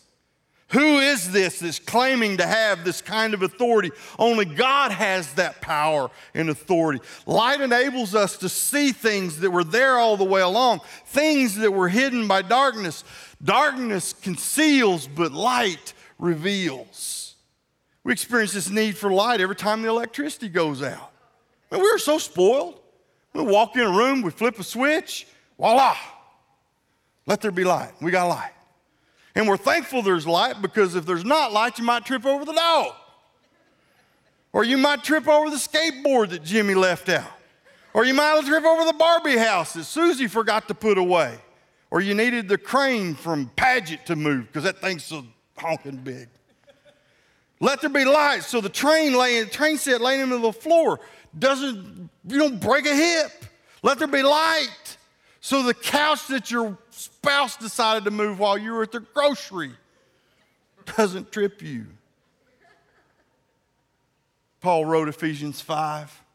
Who 0.69 0.99
is 0.99 1.31
this 1.31 1.59
that's 1.59 1.79
claiming 1.79 2.35
to 2.37 2.45
have 2.45 2.83
this 2.83 3.01
kind 3.01 3.33
of 3.33 3.41
authority? 3.41 3.91
Only 4.19 4.43
God 4.43 4.91
has 4.91 5.31
that 5.35 5.61
power 5.61 6.11
and 6.33 6.49
authority. 6.49 6.99
Light 7.25 7.61
enables 7.61 8.13
us 8.13 8.35
to 8.39 8.49
see 8.49 8.91
things 8.91 9.39
that 9.39 9.51
were 9.51 9.63
there 9.63 9.97
all 9.97 10.17
the 10.17 10.25
way 10.25 10.41
along, 10.41 10.81
things 11.05 11.55
that 11.55 11.71
were 11.71 11.87
hidden 11.87 12.27
by 12.27 12.41
darkness. 12.41 13.05
Darkness 13.43 14.13
conceals, 14.13 15.07
but 15.07 15.31
light 15.31 15.93
reveals. 16.17 17.35
We 18.03 18.13
experience 18.13 18.53
this 18.53 18.69
need 18.69 18.97
for 18.97 19.11
light 19.11 19.41
every 19.41 19.55
time 19.55 19.81
the 19.81 19.89
electricity 19.89 20.47
goes 20.49 20.81
out. 20.81 21.11
I 21.71 21.75
mean, 21.75 21.83
we 21.83 21.89
are 21.89 21.99
so 21.99 22.17
spoiled. 22.17 22.79
We 23.33 23.41
walk 23.43 23.75
in 23.75 23.81
a 23.81 23.91
room, 23.91 24.21
we 24.21 24.31
flip 24.31 24.57
a 24.59 24.63
switch, 24.63 25.27
voila, 25.57 25.97
let 27.25 27.41
there 27.41 27.51
be 27.51 27.65
light. 27.65 27.91
We 28.01 28.11
got 28.11 28.27
light. 28.27 28.51
And 29.35 29.47
we're 29.47 29.57
thankful 29.57 30.01
there's 30.01 30.25
light 30.25 30.61
because 30.61 30.95
if 30.95 31.05
there's 31.05 31.25
not 31.25 31.51
light, 31.51 31.77
you 31.77 31.83
might 31.83 32.05
trip 32.05 32.25
over 32.25 32.45
the 32.45 32.53
dog. 32.53 32.93
Or 34.53 34.63
you 34.63 34.77
might 34.77 35.03
trip 35.03 35.27
over 35.27 35.49
the 35.49 35.57
skateboard 35.57 36.29
that 36.29 36.43
Jimmy 36.43 36.75
left 36.75 37.09
out. 37.09 37.29
Or 37.93 38.05
you 38.05 38.13
might 38.13 38.41
trip 38.45 38.63
over 38.63 38.85
the 38.85 38.93
Barbie 38.93 39.37
house 39.37 39.73
that 39.73 39.83
Susie 39.83 40.27
forgot 40.27 40.69
to 40.69 40.73
put 40.73 40.97
away 40.97 41.37
or 41.95 42.01
you 42.01 42.13
needed 42.13 42.49
the 42.49 42.57
crane 42.57 43.15
from 43.15 43.49
Paget 43.55 44.05
to 44.07 44.17
move 44.17 44.47
because 44.47 44.63
that 44.63 44.79
thing's 44.79 45.05
so 45.05 45.23
honking 45.55 45.95
big. 45.95 46.27
Let 47.61 47.79
there 47.79 47.89
be 47.89 48.03
light 48.03 48.43
so 48.43 48.59
the 48.59 48.67
train 48.67 49.13
laying, 49.13 49.47
train 49.47 49.77
set 49.77 50.01
laying 50.01 50.19
into 50.19 50.39
the 50.39 50.51
floor 50.51 50.99
doesn't, 51.39 52.09
you 52.27 52.37
don't 52.37 52.59
break 52.59 52.85
a 52.85 52.93
hip. 52.93 53.31
Let 53.81 53.99
there 53.99 54.09
be 54.09 54.23
light 54.23 54.97
so 55.39 55.63
the 55.63 55.73
couch 55.73 56.27
that 56.27 56.51
your 56.51 56.77
spouse 56.89 57.55
decided 57.55 58.03
to 58.03 58.11
move 58.11 58.39
while 58.39 58.57
you 58.57 58.73
were 58.73 58.83
at 58.83 58.91
the 58.91 58.99
grocery 58.99 59.71
doesn't 60.97 61.31
trip 61.31 61.61
you. 61.61 61.85
Paul 64.59 64.83
wrote 64.83 65.07
Ephesians 65.07 65.61
5 65.61 66.25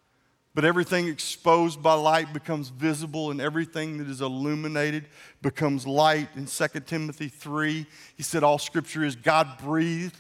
but 0.55 0.65
everything 0.65 1.09
exposed 1.09 1.83
by 1.83 1.95
light 1.95 2.33
becomes 2.33 2.71
visible, 2.71 3.31
and 3.31 3.41
everything 3.41 3.99
that 3.99 4.09
is 4.09 4.21
illuminated 4.21 5.07
becomes 5.43 5.87
light. 5.87 6.29
In 6.37 6.47
2 6.47 6.67
Timothy 6.87 7.29
3, 7.29 7.87
he 8.17 8.23
said, 8.23 8.43
All 8.43 8.59
scripture 8.59 9.05
is 9.05 9.17
God 9.17 9.59
breathed, 9.63 10.17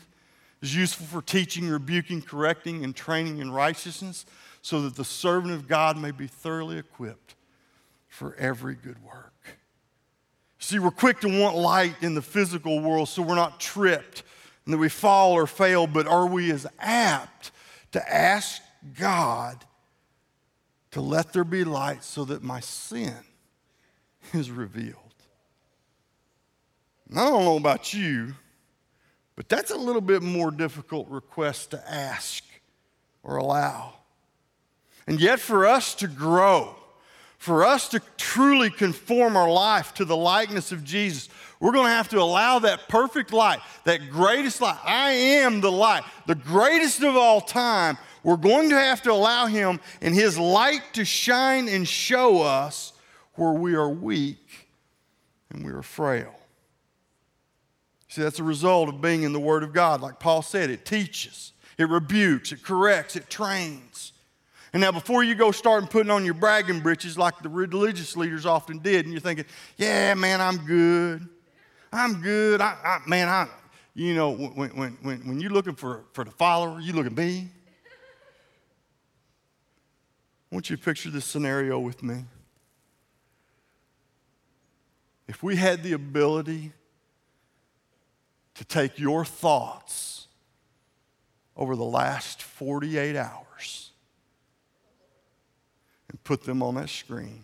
is 0.62 0.74
useful 0.74 1.06
for 1.06 1.22
teaching, 1.22 1.68
rebuking, 1.68 2.22
correcting, 2.22 2.84
and 2.84 2.94
training 2.94 3.38
in 3.38 3.50
righteousness, 3.50 4.26
so 4.62 4.82
that 4.82 4.96
the 4.96 5.04
servant 5.04 5.54
of 5.54 5.68
God 5.68 5.96
may 5.96 6.10
be 6.10 6.26
thoroughly 6.26 6.78
equipped 6.78 7.34
for 8.08 8.34
every 8.36 8.74
good 8.74 9.02
work. 9.02 9.58
See, 10.58 10.78
we're 10.78 10.90
quick 10.90 11.20
to 11.20 11.40
want 11.40 11.56
light 11.56 11.96
in 12.02 12.14
the 12.14 12.22
physical 12.22 12.80
world 12.80 13.08
so 13.08 13.22
we're 13.22 13.34
not 13.34 13.60
tripped 13.60 14.22
and 14.66 14.74
that 14.74 14.78
we 14.78 14.90
fall 14.90 15.32
or 15.32 15.46
fail, 15.46 15.86
but 15.86 16.06
are 16.06 16.26
we 16.26 16.50
as 16.50 16.66
apt 16.78 17.50
to 17.92 18.14
ask 18.14 18.60
God? 18.98 19.64
to 20.90 21.00
let 21.00 21.32
there 21.32 21.44
be 21.44 21.64
light 21.64 22.02
so 22.02 22.24
that 22.24 22.42
my 22.42 22.60
sin 22.60 23.16
is 24.32 24.50
revealed. 24.50 25.09
And 27.10 27.18
I 27.18 27.28
don't 27.28 27.44
know 27.44 27.56
about 27.56 27.92
you, 27.92 28.34
but 29.34 29.48
that's 29.48 29.72
a 29.72 29.76
little 29.76 30.00
bit 30.00 30.22
more 30.22 30.52
difficult 30.52 31.08
request 31.08 31.72
to 31.72 31.92
ask 31.92 32.44
or 33.24 33.36
allow. 33.36 33.94
And 35.08 35.20
yet, 35.20 35.40
for 35.40 35.66
us 35.66 35.96
to 35.96 36.06
grow, 36.06 36.76
for 37.36 37.64
us 37.64 37.88
to 37.88 38.00
truly 38.16 38.70
conform 38.70 39.36
our 39.36 39.50
life 39.50 39.92
to 39.94 40.04
the 40.04 40.16
likeness 40.16 40.70
of 40.70 40.84
Jesus, 40.84 41.28
We're 41.58 41.72
going 41.72 41.86
to 41.86 41.92
have 41.92 42.08
to 42.10 42.20
allow 42.20 42.60
that 42.60 42.88
perfect 42.88 43.32
light, 43.34 43.60
that 43.84 44.10
greatest 44.10 44.62
light. 44.62 44.78
I 44.82 45.10
am 45.10 45.60
the 45.60 45.70
light, 45.70 46.04
the 46.26 46.34
greatest 46.34 47.02
of 47.02 47.16
all 47.16 47.40
time. 47.42 47.98
We're 48.22 48.36
going 48.36 48.70
to 48.70 48.78
have 48.78 49.02
to 49.02 49.12
allow 49.12 49.46
Him 49.46 49.80
and 50.00 50.14
His 50.14 50.38
light 50.38 50.82
to 50.94 51.04
shine 51.04 51.68
and 51.68 51.86
show 51.86 52.40
us 52.40 52.94
where 53.34 53.52
we 53.52 53.74
are 53.74 53.90
weak 53.90 54.68
and 55.50 55.64
we 55.64 55.72
are 55.72 55.82
frail. 55.82 56.39
See, 58.10 58.22
that's 58.22 58.40
a 58.40 58.44
result 58.44 58.88
of 58.88 59.00
being 59.00 59.22
in 59.22 59.32
the 59.32 59.38
Word 59.38 59.62
of 59.62 59.72
God. 59.72 60.00
Like 60.00 60.18
Paul 60.18 60.42
said, 60.42 60.68
it 60.68 60.84
teaches, 60.84 61.52
it 61.78 61.88
rebukes, 61.88 62.50
it 62.50 62.60
corrects, 62.60 63.14
it 63.14 63.30
trains. 63.30 64.12
And 64.72 64.80
now, 64.80 64.90
before 64.90 65.22
you 65.22 65.36
go 65.36 65.52
starting 65.52 65.88
putting 65.88 66.10
on 66.10 66.24
your 66.24 66.34
bragging 66.34 66.80
breeches 66.80 67.16
like 67.16 67.38
the 67.40 67.48
religious 67.48 68.16
leaders 68.16 68.46
often 68.46 68.78
did, 68.78 69.04
and 69.04 69.12
you're 69.12 69.20
thinking, 69.20 69.44
yeah, 69.76 70.14
man, 70.14 70.40
I'm 70.40 70.56
good. 70.58 71.24
I'm 71.92 72.20
good. 72.20 72.60
I, 72.60 72.76
I, 72.84 72.98
man, 73.08 73.28
I, 73.28 73.46
you 73.94 74.14
know, 74.14 74.32
when, 74.32 74.70
when, 74.70 74.98
when, 75.02 75.18
when 75.28 75.40
you're 75.40 75.52
looking 75.52 75.76
for, 75.76 76.04
for 76.12 76.24
the 76.24 76.32
follower, 76.32 76.80
you 76.80 76.92
look 76.92 77.06
at 77.06 77.16
me. 77.16 77.48
I 80.50 80.54
want 80.54 80.68
you 80.68 80.76
to 80.76 80.82
picture 80.82 81.10
this 81.10 81.24
scenario 81.24 81.78
with 81.78 82.02
me. 82.02 82.24
If 85.28 85.44
we 85.44 85.54
had 85.54 85.84
the 85.84 85.92
ability 85.92 86.72
to 88.60 88.64
take 88.66 88.98
your 88.98 89.24
thoughts 89.24 90.26
over 91.56 91.74
the 91.74 91.82
last 91.82 92.42
48 92.42 93.16
hours 93.16 93.90
and 96.10 96.22
put 96.24 96.44
them 96.44 96.62
on 96.62 96.74
that 96.74 96.90
screen. 96.90 97.42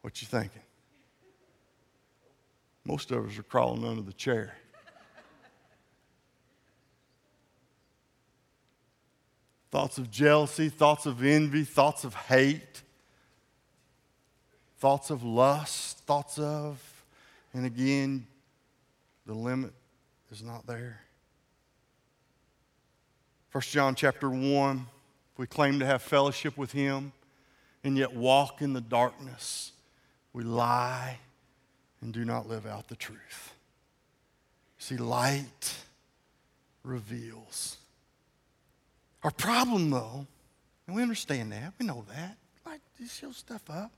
What 0.00 0.20
you 0.20 0.26
thinking? 0.26 0.62
Most 2.84 3.12
of 3.12 3.24
us 3.24 3.38
are 3.38 3.44
crawling 3.44 3.84
under 3.86 4.02
the 4.02 4.12
chair. 4.12 4.56
thoughts 9.70 9.98
of 9.98 10.10
jealousy, 10.10 10.68
thoughts 10.68 11.06
of 11.06 11.22
envy, 11.22 11.62
thoughts 11.62 12.02
of 12.02 12.14
hate, 12.14 12.82
thoughts 14.82 15.10
of 15.10 15.22
lust, 15.22 15.98
thoughts 15.98 16.40
of, 16.40 17.04
and 17.54 17.64
again, 17.64 18.26
the 19.26 19.32
limit 19.32 19.72
is 20.32 20.42
not 20.42 20.66
there. 20.66 21.00
1 23.52 23.62
John 23.62 23.94
chapter 23.94 24.28
1, 24.28 24.86
if 25.32 25.38
we 25.38 25.46
claim 25.46 25.78
to 25.78 25.86
have 25.86 26.02
fellowship 26.02 26.56
with 26.56 26.72
him 26.72 27.12
and 27.84 27.96
yet 27.96 28.12
walk 28.12 28.60
in 28.60 28.72
the 28.72 28.80
darkness, 28.80 29.70
we 30.32 30.42
lie 30.42 31.16
and 32.00 32.12
do 32.12 32.24
not 32.24 32.48
live 32.48 32.66
out 32.66 32.88
the 32.88 32.96
truth. 32.96 33.54
See, 34.78 34.96
light 34.96 35.76
reveals. 36.82 37.76
Our 39.22 39.30
problem, 39.30 39.90
though, 39.90 40.26
and 40.88 40.96
we 40.96 41.02
understand 41.02 41.52
that, 41.52 41.72
we 41.78 41.86
know 41.86 42.04
that, 42.12 42.36
like, 42.66 42.80
just 42.98 43.20
show 43.20 43.30
stuff 43.30 43.62
up. 43.70 43.92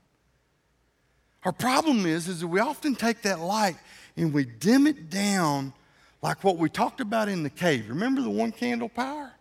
Our 1.45 1.51
problem 1.51 2.07
is, 2.07 2.27
is 2.27 2.41
that 2.41 2.47
we 2.47 2.59
often 2.59 2.95
take 2.95 3.21
that 3.21 3.39
light 3.39 3.77
and 4.17 4.33
we 4.33 4.45
dim 4.45 4.87
it 4.87 5.11
down 5.11 5.73
like 6.21 6.43
what 6.43 6.57
we 6.57 6.69
talked 6.69 7.01
about 7.01 7.29
in 7.29 7.43
the 7.43 7.51
cave. 7.51 7.87
Remember 7.87 8.21
the 8.21 8.31
one 8.31 8.51
candle 8.51 8.89
power? 8.89 9.31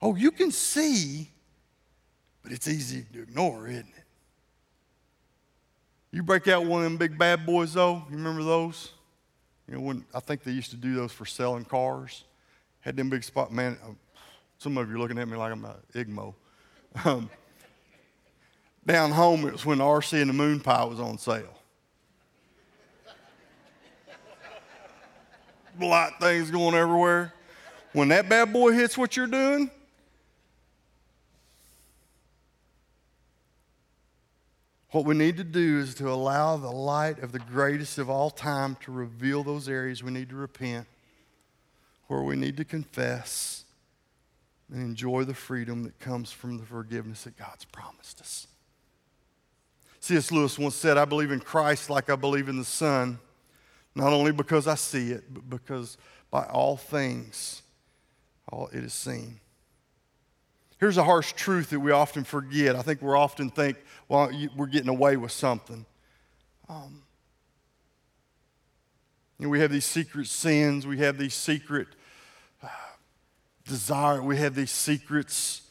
Oh, 0.00 0.14
you 0.14 0.30
can 0.30 0.52
see, 0.52 1.28
but 2.42 2.52
it's 2.52 2.68
easy 2.68 3.04
to 3.12 3.22
ignore, 3.22 3.66
isn't 3.66 3.80
it? 3.80 4.04
You 6.12 6.22
break 6.22 6.46
out 6.46 6.66
one 6.66 6.80
of 6.80 6.84
them 6.84 6.98
big 6.98 7.18
bad 7.18 7.46
boys, 7.46 7.72
though. 7.72 8.04
You 8.08 8.16
remember 8.16 8.44
those? 8.44 8.92
You 9.66 9.74
know, 9.74 9.80
when 9.80 10.04
I 10.14 10.20
think 10.20 10.44
they 10.44 10.52
used 10.52 10.70
to 10.70 10.76
do 10.76 10.94
those 10.94 11.10
for 11.10 11.24
selling 11.24 11.64
cars. 11.64 12.24
Had 12.80 12.96
them 12.96 13.08
big 13.10 13.24
spot, 13.24 13.52
man. 13.52 13.78
Uh, 13.82 13.92
some 14.58 14.76
of 14.76 14.88
you 14.88 14.96
are 14.96 14.98
looking 14.98 15.18
at 15.18 15.26
me 15.26 15.36
like 15.36 15.52
I'm 15.52 15.64
a 15.64 15.76
Igmo. 15.94 16.34
Um, 17.04 17.30
down 18.84 19.12
home, 19.12 19.46
it 19.46 19.52
was 19.52 19.64
when 19.64 19.78
RC 19.78 20.20
and 20.20 20.28
the 20.28 20.34
moon 20.34 20.60
pie 20.60 20.84
was 20.84 20.98
on 20.98 21.18
sale. 21.18 21.58
Light 25.80 26.12
things 26.20 26.50
going 26.50 26.74
everywhere. 26.74 27.32
When 27.92 28.08
that 28.08 28.28
bad 28.28 28.52
boy 28.52 28.72
hits 28.72 28.96
what 28.96 29.16
you're 29.16 29.26
doing, 29.26 29.70
what 34.90 35.04
we 35.04 35.14
need 35.14 35.38
to 35.38 35.44
do 35.44 35.78
is 35.78 35.94
to 35.96 36.10
allow 36.10 36.56
the 36.56 36.70
light 36.70 37.22
of 37.22 37.32
the 37.32 37.38
greatest 37.38 37.98
of 37.98 38.10
all 38.10 38.30
time 38.30 38.76
to 38.82 38.92
reveal 38.92 39.42
those 39.42 39.68
areas 39.68 40.02
we 40.02 40.10
need 40.10 40.28
to 40.28 40.36
repent, 40.36 40.86
where 42.08 42.22
we 42.22 42.36
need 42.36 42.56
to 42.58 42.64
confess, 42.64 43.64
and 44.70 44.82
enjoy 44.82 45.24
the 45.24 45.34
freedom 45.34 45.82
that 45.84 45.98
comes 45.98 46.30
from 46.30 46.58
the 46.58 46.64
forgiveness 46.64 47.24
that 47.24 47.36
God's 47.38 47.64
promised 47.64 48.20
us. 48.20 48.46
C.S. 50.02 50.32
Lewis 50.32 50.58
once 50.58 50.74
said, 50.74 50.98
I 50.98 51.04
believe 51.04 51.30
in 51.30 51.38
Christ 51.38 51.88
like 51.88 52.10
I 52.10 52.16
believe 52.16 52.48
in 52.48 52.58
the 52.58 52.64
sun, 52.64 53.20
not 53.94 54.12
only 54.12 54.32
because 54.32 54.66
I 54.66 54.74
see 54.74 55.12
it, 55.12 55.22
but 55.32 55.48
because 55.48 55.96
by 56.28 56.42
all 56.46 56.76
things 56.76 57.62
all 58.48 58.68
it 58.72 58.82
is 58.82 58.92
seen. 58.92 59.38
Here's 60.80 60.96
a 60.96 61.04
harsh 61.04 61.34
truth 61.34 61.70
that 61.70 61.78
we 61.78 61.92
often 61.92 62.24
forget. 62.24 62.74
I 62.74 62.82
think 62.82 63.00
we 63.00 63.10
often 63.10 63.48
think, 63.48 63.76
well, 64.08 64.28
we're 64.56 64.66
getting 64.66 64.88
away 64.88 65.16
with 65.16 65.30
something. 65.30 65.86
Um, 66.68 67.04
you 69.38 69.46
know, 69.46 69.50
we 69.50 69.60
have 69.60 69.70
these 69.70 69.84
secret 69.84 70.26
sins, 70.26 70.84
we 70.84 70.98
have 70.98 71.16
these 71.16 71.34
secret 71.34 71.86
uh, 72.60 74.20
we 74.20 74.36
have 74.36 74.56
these 74.56 74.72
secrets 74.72 75.62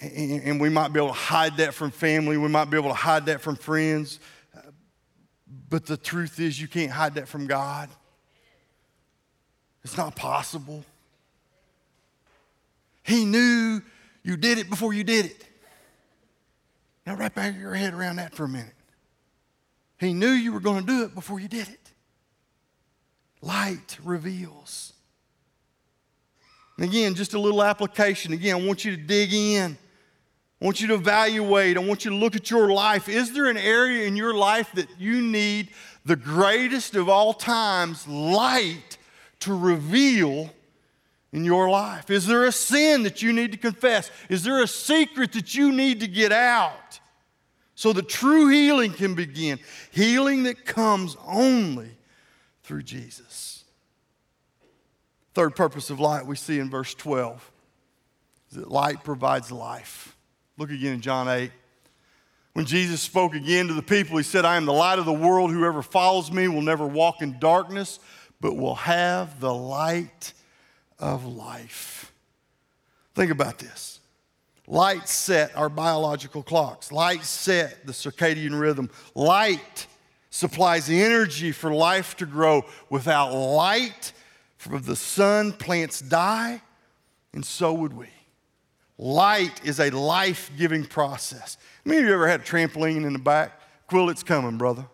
and 0.00 0.60
we 0.60 0.68
might 0.70 0.92
be 0.92 0.98
able 0.98 1.08
to 1.08 1.14
hide 1.14 1.58
that 1.58 1.74
from 1.74 1.90
family, 1.90 2.38
we 2.38 2.48
might 2.48 2.70
be 2.70 2.76
able 2.76 2.88
to 2.88 2.94
hide 2.94 3.26
that 3.26 3.40
from 3.40 3.56
friends. 3.56 4.18
But 5.68 5.86
the 5.86 5.96
truth 5.96 6.40
is, 6.40 6.60
you 6.60 6.68
can't 6.68 6.90
hide 6.90 7.14
that 7.14 7.28
from 7.28 7.46
God. 7.46 7.88
It's 9.84 9.96
not 9.96 10.16
possible. 10.16 10.84
He 13.02 13.24
knew 13.24 13.82
you 14.22 14.36
did 14.36 14.58
it 14.58 14.70
before 14.70 14.92
you 14.92 15.04
did 15.04 15.26
it. 15.26 15.46
Now, 17.06 17.16
wrap 17.16 17.34
back 17.34 17.58
your 17.58 17.74
head 17.74 17.94
around 17.94 18.16
that 18.16 18.34
for 18.34 18.44
a 18.44 18.48
minute. 18.48 18.74
He 19.98 20.14
knew 20.14 20.28
you 20.28 20.52
were 20.52 20.60
going 20.60 20.80
to 20.80 20.86
do 20.86 21.04
it 21.04 21.14
before 21.14 21.40
you 21.40 21.48
did 21.48 21.68
it. 21.68 21.92
Light 23.42 23.98
reveals. 24.02 24.92
And 26.76 26.88
again, 26.88 27.14
just 27.14 27.34
a 27.34 27.38
little 27.38 27.62
application. 27.62 28.32
Again, 28.32 28.56
I 28.56 28.66
want 28.66 28.84
you 28.84 28.96
to 28.96 29.02
dig 29.02 29.32
in. 29.32 29.76
I 30.60 30.64
want 30.64 30.80
you 30.80 30.88
to 30.88 30.94
evaluate. 30.94 31.76
I 31.78 31.80
want 31.80 32.04
you 32.04 32.10
to 32.10 32.16
look 32.16 32.36
at 32.36 32.50
your 32.50 32.70
life. 32.70 33.08
Is 33.08 33.32
there 33.32 33.46
an 33.46 33.56
area 33.56 34.06
in 34.06 34.14
your 34.14 34.34
life 34.34 34.70
that 34.74 34.88
you 34.98 35.22
need 35.22 35.70
the 36.04 36.16
greatest 36.16 36.94
of 36.96 37.08
all 37.08 37.32
times 37.32 38.06
light 38.06 38.98
to 39.40 39.54
reveal 39.56 40.50
in 41.32 41.44
your 41.46 41.70
life? 41.70 42.10
Is 42.10 42.26
there 42.26 42.44
a 42.44 42.52
sin 42.52 43.04
that 43.04 43.22
you 43.22 43.32
need 43.32 43.52
to 43.52 43.58
confess? 43.58 44.10
Is 44.28 44.42
there 44.42 44.62
a 44.62 44.66
secret 44.66 45.32
that 45.32 45.54
you 45.54 45.72
need 45.72 46.00
to 46.00 46.06
get 46.06 46.30
out 46.30 47.00
so 47.74 47.94
that 47.94 48.10
true 48.10 48.48
healing 48.48 48.92
can 48.92 49.14
begin? 49.14 49.58
Healing 49.92 50.42
that 50.42 50.66
comes 50.66 51.16
only 51.26 51.96
through 52.64 52.82
Jesus. 52.82 53.64
Third 55.32 55.56
purpose 55.56 55.88
of 55.88 56.00
light 56.00 56.26
we 56.26 56.36
see 56.36 56.58
in 56.58 56.68
verse 56.68 56.92
12 56.94 57.50
is 58.50 58.56
that 58.58 58.70
light 58.70 59.04
provides 59.04 59.50
life. 59.50 60.16
Look 60.60 60.70
again 60.70 60.92
in 60.92 61.00
John 61.00 61.26
8. 61.26 61.50
When 62.52 62.66
Jesus 62.66 63.00
spoke 63.00 63.34
again 63.34 63.68
to 63.68 63.72
the 63.72 63.80
people, 63.80 64.18
he 64.18 64.22
said, 64.22 64.44
I 64.44 64.58
am 64.58 64.66
the 64.66 64.74
light 64.74 64.98
of 64.98 65.06
the 65.06 65.12
world. 65.12 65.50
Whoever 65.50 65.80
follows 65.80 66.30
me 66.30 66.48
will 66.48 66.60
never 66.60 66.86
walk 66.86 67.22
in 67.22 67.38
darkness, 67.38 67.98
but 68.42 68.54
will 68.58 68.74
have 68.74 69.40
the 69.40 69.54
light 69.54 70.34
of 70.98 71.24
life. 71.24 72.12
Think 73.14 73.30
about 73.30 73.58
this. 73.58 74.00
Light 74.66 75.08
set 75.08 75.56
our 75.56 75.70
biological 75.70 76.42
clocks, 76.42 76.92
light 76.92 77.24
set 77.24 77.86
the 77.86 77.92
circadian 77.92 78.60
rhythm. 78.60 78.90
Light 79.14 79.86
supplies 80.28 80.86
the 80.86 81.02
energy 81.02 81.52
for 81.52 81.72
life 81.72 82.18
to 82.18 82.26
grow. 82.26 82.66
Without 82.90 83.32
light 83.32 84.12
from 84.58 84.82
the 84.82 84.94
sun, 84.94 85.52
plants 85.52 86.02
die, 86.02 86.60
and 87.32 87.46
so 87.46 87.72
would 87.72 87.94
we. 87.94 88.08
Light 89.02 89.64
is 89.64 89.80
a 89.80 89.88
life 89.88 90.50
giving 90.58 90.84
process. 90.84 91.56
Many 91.86 92.02
of 92.02 92.06
you 92.06 92.12
ever 92.12 92.28
had 92.28 92.40
a 92.40 92.44
trampoline 92.44 93.06
in 93.06 93.14
the 93.14 93.18
back? 93.18 93.58
Quill, 93.86 94.10
it's 94.10 94.22
coming, 94.22 94.58
brother. 94.58 94.84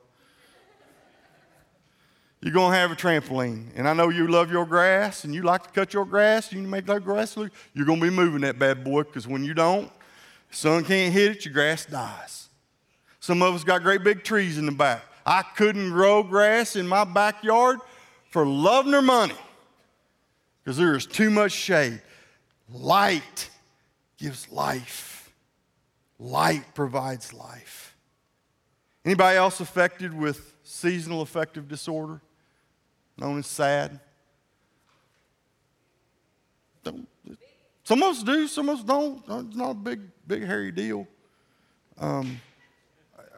You're 2.40 2.52
going 2.52 2.70
to 2.70 2.78
have 2.78 2.92
a 2.92 2.94
trampoline. 2.94 3.66
And 3.74 3.88
I 3.88 3.94
know 3.94 4.10
you 4.10 4.28
love 4.28 4.52
your 4.52 4.64
grass 4.64 5.24
and 5.24 5.34
you 5.34 5.42
like 5.42 5.64
to 5.64 5.70
cut 5.70 5.92
your 5.92 6.04
grass, 6.04 6.52
you 6.52 6.62
make 6.62 6.86
that 6.86 7.02
grass 7.02 7.36
look. 7.36 7.50
You're 7.74 7.84
going 7.84 7.98
to 7.98 8.08
be 8.08 8.14
moving 8.14 8.42
that 8.42 8.60
bad 8.60 8.84
boy 8.84 9.02
because 9.02 9.26
when 9.26 9.42
you 9.42 9.54
don't, 9.54 9.90
Sun 10.52 10.84
can't 10.84 11.12
hit 11.12 11.32
it, 11.32 11.44
your 11.44 11.52
grass 11.52 11.84
dies. 11.84 12.48
Some 13.18 13.42
of 13.42 13.56
us 13.56 13.64
got 13.64 13.82
great 13.82 14.04
big 14.04 14.22
trees 14.22 14.56
in 14.56 14.66
the 14.66 14.72
back. 14.72 15.02
I 15.26 15.42
couldn't 15.42 15.90
grow 15.90 16.22
grass 16.22 16.76
in 16.76 16.86
my 16.86 17.02
backyard 17.02 17.80
for 18.30 18.46
love 18.46 18.86
nor 18.86 19.02
money 19.02 19.34
because 20.62 20.76
there 20.76 20.94
is 20.94 21.06
too 21.06 21.28
much 21.28 21.50
shade. 21.50 22.00
Light 22.72 23.50
gives 24.18 24.50
life. 24.50 25.32
Light 26.18 26.74
provides 26.74 27.32
life. 27.32 27.94
Anybody 29.04 29.36
else 29.36 29.60
affected 29.60 30.12
with 30.12 30.54
seasonal 30.62 31.22
affective 31.22 31.68
disorder, 31.68 32.20
known 33.16 33.38
as 33.38 33.46
SAD? 33.46 34.00
Some 37.84 38.02
of 38.02 38.10
us 38.10 38.22
do, 38.22 38.48
some 38.48 38.68
of 38.68 38.78
us 38.78 38.84
don't. 38.84 39.22
It's 39.46 39.56
not 39.56 39.70
a 39.70 39.74
big, 39.74 40.00
big, 40.26 40.44
hairy 40.44 40.72
deal. 40.72 41.06
Um, 41.98 42.40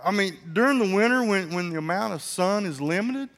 I 0.03 0.11
mean, 0.11 0.39
during 0.53 0.79
the 0.79 0.95
winter, 0.95 1.23
when, 1.23 1.53
when 1.53 1.71
the 1.71 1.79
amount 1.79 2.15
of 2.15 2.23
sun 2.23 2.65
is 2.65 2.81
limited, 2.81 3.29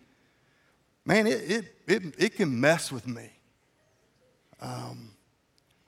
man, 1.05 1.26
it, 1.26 1.50
it, 1.50 1.74
it, 1.87 2.03
it 2.16 2.35
can 2.37 2.61
mess 2.61 2.92
with 2.92 3.09
me. 3.09 3.31
Um, 4.61 5.10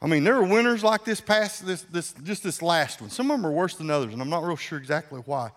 I 0.03 0.09
mean, 0.09 0.25
there 0.25 0.35
are 0.35 0.43
winners 0.43 0.83
like 0.83 1.05
this 1.05 1.21
past, 1.21 1.65
this, 1.65 1.83
this, 1.83 2.12
just 2.25 2.43
this 2.43 2.61
last 2.61 3.01
one. 3.01 3.09
Some 3.09 3.31
of 3.31 3.38
them 3.38 3.47
are 3.47 3.53
worse 3.53 3.77
than 3.77 3.88
others, 3.88 4.12
and 4.12 4.21
I'm 4.21 4.29
not 4.29 4.43
real 4.43 4.57
sure 4.57 4.77
exactly 4.77 5.21
why. 5.21 5.51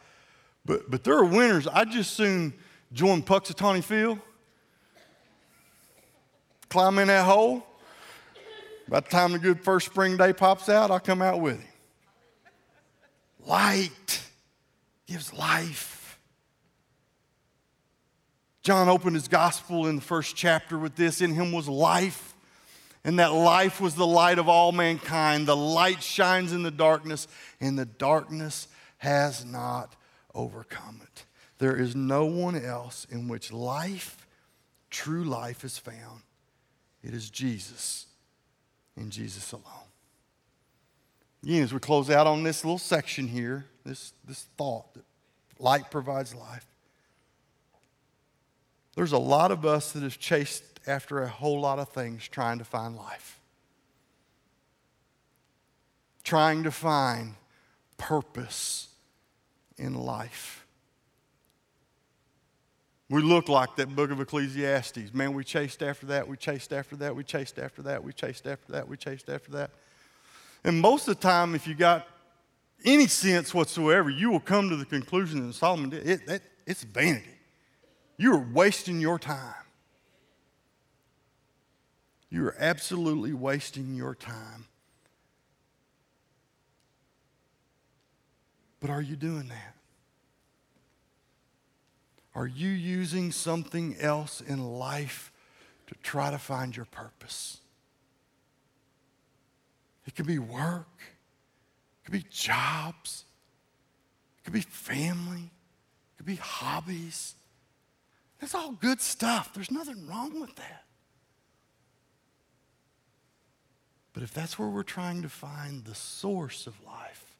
But, 0.64 0.92
but 0.92 1.04
there 1.04 1.18
are 1.18 1.26
winners. 1.26 1.66
I 1.68 1.84
just 1.84 2.14
soon 2.14 2.54
join 2.94 3.24
Punxsutawney 3.24 3.84
Phil, 3.84 4.20
climb 6.70 7.00
in 7.00 7.08
that 7.08 7.26
hole. 7.26 7.66
By 8.88 9.00
the 9.00 9.10
time 9.10 9.32
the 9.32 9.40
good 9.40 9.62
first 9.62 9.88
spring 9.88 10.16
day 10.16 10.32
pops 10.32 10.70
out, 10.70 10.92
I'll 10.92 11.00
come 11.00 11.24
out 11.24 11.42
with 11.42 11.60
him. 11.60 11.68
Light 13.48 14.22
gives 15.08 15.34
life. 15.34 16.20
John 18.62 18.90
opened 18.90 19.16
his 19.16 19.28
gospel 19.28 19.88
in 19.88 19.96
the 19.96 20.04
first 20.04 20.36
chapter 20.36 20.78
with 20.78 20.96
this 20.96 21.22
In 21.22 21.34
him 21.34 21.52
was 21.52 21.68
life, 21.68 22.35
and 23.06 23.20
that 23.20 23.32
life 23.32 23.80
was 23.80 23.94
the 23.94 24.08
light 24.08 24.40
of 24.40 24.50
all 24.50 24.72
mankind. 24.72 25.48
The 25.48 25.56
light 25.56 26.02
shines 26.02 26.52
in 26.52 26.64
the 26.64 26.72
darkness, 26.72 27.28
and 27.62 27.78
the 27.78 27.86
darkness 27.86 28.68
has 28.98 29.46
not 29.46 29.96
overcome 30.34 31.00
it. 31.04 31.26
There 31.60 31.78
is 31.78 31.96
no 31.96 32.26
one 32.26 32.60
else 32.60 33.06
in 33.12 33.28
which 33.28 33.54
life, 33.54 34.28
true 34.90 35.24
life, 35.24 35.64
is 35.64 35.78
found. 35.78 36.24
It 37.04 37.14
is 37.14 37.30
Jesus, 37.30 38.08
and 38.98 39.12
Jesus 39.12 39.52
alone. 39.52 39.64
Again, 41.44 41.62
as 41.62 41.72
we 41.72 41.80
close 41.80 42.10
out 42.10 42.26
on 42.26 42.42
this 42.42 42.66
little 42.66 42.80
section 42.80 43.28
here, 43.28 43.66
this, 43.86 44.14
this 44.28 44.48
thought 44.58 44.92
that 44.96 45.04
light 45.60 45.92
provides 45.92 46.34
life. 46.34 46.66
There's 48.96 49.12
a 49.12 49.20
lot 49.20 49.52
of 49.52 49.64
us 49.64 49.92
that 49.92 50.02
have 50.02 50.18
chased 50.18 50.64
after 50.88 51.22
a 51.22 51.28
whole 51.28 51.60
lot 51.60 51.80
of 51.80 51.90
things 51.90 52.28
trying 52.28 52.60
to 52.60 52.66
find 52.66 52.96
life, 52.96 53.40
trying 56.24 56.64
to 56.64 56.72
find 56.72 57.36
purpose 57.98 58.90
in 59.78 59.94
life. 59.94 60.66
We 63.10 63.22
look 63.22 63.50
like 63.50 63.76
that 63.76 63.96
book 63.96 64.10
of 64.10 64.20
Ecclesiastes. 64.20 65.14
Man, 65.14 65.34
we 65.34 65.44
chased 65.44 65.84
after 65.84 66.08
that, 66.08 66.28
we 66.28 66.38
chased 66.38 66.74
after 66.74 66.96
that, 66.98 67.16
we 67.16 67.24
chased 67.24 67.60
after 67.60 67.84
that, 67.84 68.04
we 68.04 68.14
chased 68.14 68.48
after 68.48 68.72
that, 68.72 68.88
we 68.88 68.98
chased 68.98 69.30
after 69.30 69.52
that. 69.52 69.72
And 70.64 70.82
most 70.82 71.08
of 71.08 71.16
the 71.16 71.22
time, 71.22 71.54
if 71.54 71.68
you 71.68 71.76
got 71.76 72.08
any 72.84 73.08
sense 73.08 73.54
whatsoever, 73.54 74.10
you 74.10 74.32
will 74.32 74.40
come 74.40 74.70
to 74.70 74.76
the 74.76 74.86
conclusion 74.86 75.46
that 75.48 75.54
Solomon 75.54 75.92
did. 75.92 76.08
It, 76.08 76.22
it, 76.28 76.42
it's 76.66 76.84
vanity. 76.84 77.30
You 78.18 78.34
are 78.34 78.46
wasting 78.54 79.00
your 79.00 79.20
time. 79.20 79.65
You 82.36 82.48
are 82.48 82.56
absolutely 82.60 83.32
wasting 83.32 83.96
your 83.96 84.14
time. 84.14 84.66
But 88.82 88.90
are 88.90 89.02
you 89.02 89.16
doing 89.16 89.48
that? 89.48 89.76
Are 92.36 92.46
you 92.46 92.68
using 92.68 93.32
something 93.32 93.96
else 94.02 94.42
in 94.42 94.62
life 94.62 95.32
to 95.88 95.96
try 96.04 96.30
to 96.30 96.38
find 96.38 96.76
your 96.76 96.88
purpose? 96.88 97.62
It 100.06 100.14
could 100.14 100.28
be 100.28 100.40
work. 100.40 101.00
It 101.00 102.04
could 102.04 102.12
be 102.12 102.26
jobs. 102.30 103.24
It 104.40 104.44
could 104.44 104.54
be 104.54 104.60
family. 104.60 105.44
It 105.44 106.18
could 106.18 106.26
be 106.26 106.36
hobbies. 106.36 107.36
That's 108.42 108.54
all 108.54 108.74
good 108.74 109.00
stuff. 109.00 109.54
There's 109.54 109.72
nothing 109.72 110.06
wrong 110.06 110.42
with 110.42 110.54
that. 110.58 110.85
But 114.16 114.24
if 114.24 114.34
that's 114.34 114.58
where 114.58 114.70
we're 114.70 114.84
trying 114.84 115.22
to 115.24 115.30
find 115.30 115.84
the 115.84 115.94
source 115.94 116.68
of 116.68 116.74
life, 116.86 117.36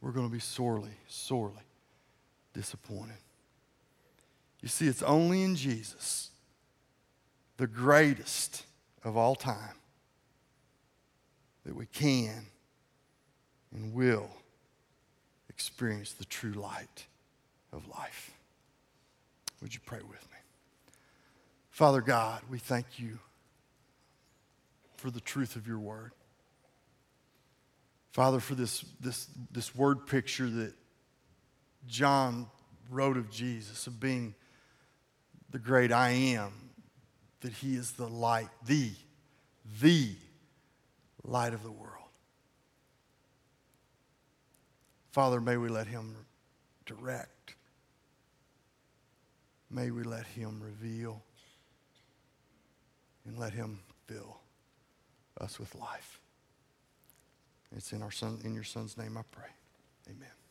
we're 0.00 0.10
going 0.10 0.26
to 0.26 0.32
be 0.32 0.40
sorely, 0.40 0.96
sorely 1.06 1.52
disappointed. 2.54 3.18
You 4.62 4.68
see, 4.68 4.88
it's 4.88 5.02
only 5.02 5.42
in 5.42 5.54
Jesus, 5.54 6.30
the 7.58 7.66
greatest 7.66 8.64
of 9.04 9.18
all 9.18 9.34
time, 9.34 9.76
that 11.66 11.76
we 11.76 11.84
can 11.84 12.46
and 13.74 13.92
will 13.92 14.30
experience 15.50 16.12
the 16.12 16.24
true 16.24 16.52
light 16.52 17.04
of 17.70 17.86
life. 17.86 18.30
Would 19.60 19.74
you 19.74 19.80
pray 19.84 20.00
with 20.00 20.22
me? 20.30 20.38
Father 21.70 22.00
God, 22.00 22.40
we 22.48 22.58
thank 22.58 22.98
you 22.98 23.18
for 24.96 25.10
the 25.10 25.20
truth 25.20 25.56
of 25.56 25.66
your 25.66 25.78
word. 25.78 26.12
Father, 28.12 28.40
for 28.40 28.54
this, 28.54 28.84
this, 29.00 29.28
this 29.50 29.74
word 29.74 30.06
picture 30.06 30.48
that 30.48 30.72
John 31.86 32.46
wrote 32.90 33.16
of 33.16 33.30
Jesus, 33.30 33.86
of 33.86 34.00
being 34.00 34.34
the 35.50 35.58
great 35.58 35.92
I 35.92 36.10
am, 36.10 36.50
that 37.40 37.52
he 37.52 37.76
is 37.76 37.92
the 37.92 38.08
light, 38.08 38.48
the, 38.66 38.90
the 39.80 40.14
light 41.22 41.52
of 41.52 41.62
the 41.62 41.70
world. 41.70 41.92
Father, 45.12 45.40
may 45.40 45.56
we 45.56 45.68
let 45.68 45.86
him 45.86 46.16
direct. 46.86 47.54
May 49.70 49.90
we 49.90 50.02
let 50.02 50.26
him 50.26 50.60
reveal 50.62 51.22
and 53.26 53.38
let 53.38 53.52
him 53.52 53.80
fill 54.06 54.40
us 55.40 55.58
with 55.58 55.74
life. 55.74 56.20
It's 57.74 57.92
in 57.92 58.02
our 58.02 58.10
son 58.10 58.38
in 58.44 58.54
your 58.54 58.64
son's 58.64 58.96
name 58.96 59.16
I 59.16 59.22
pray. 59.30 59.50
Amen. 60.08 60.45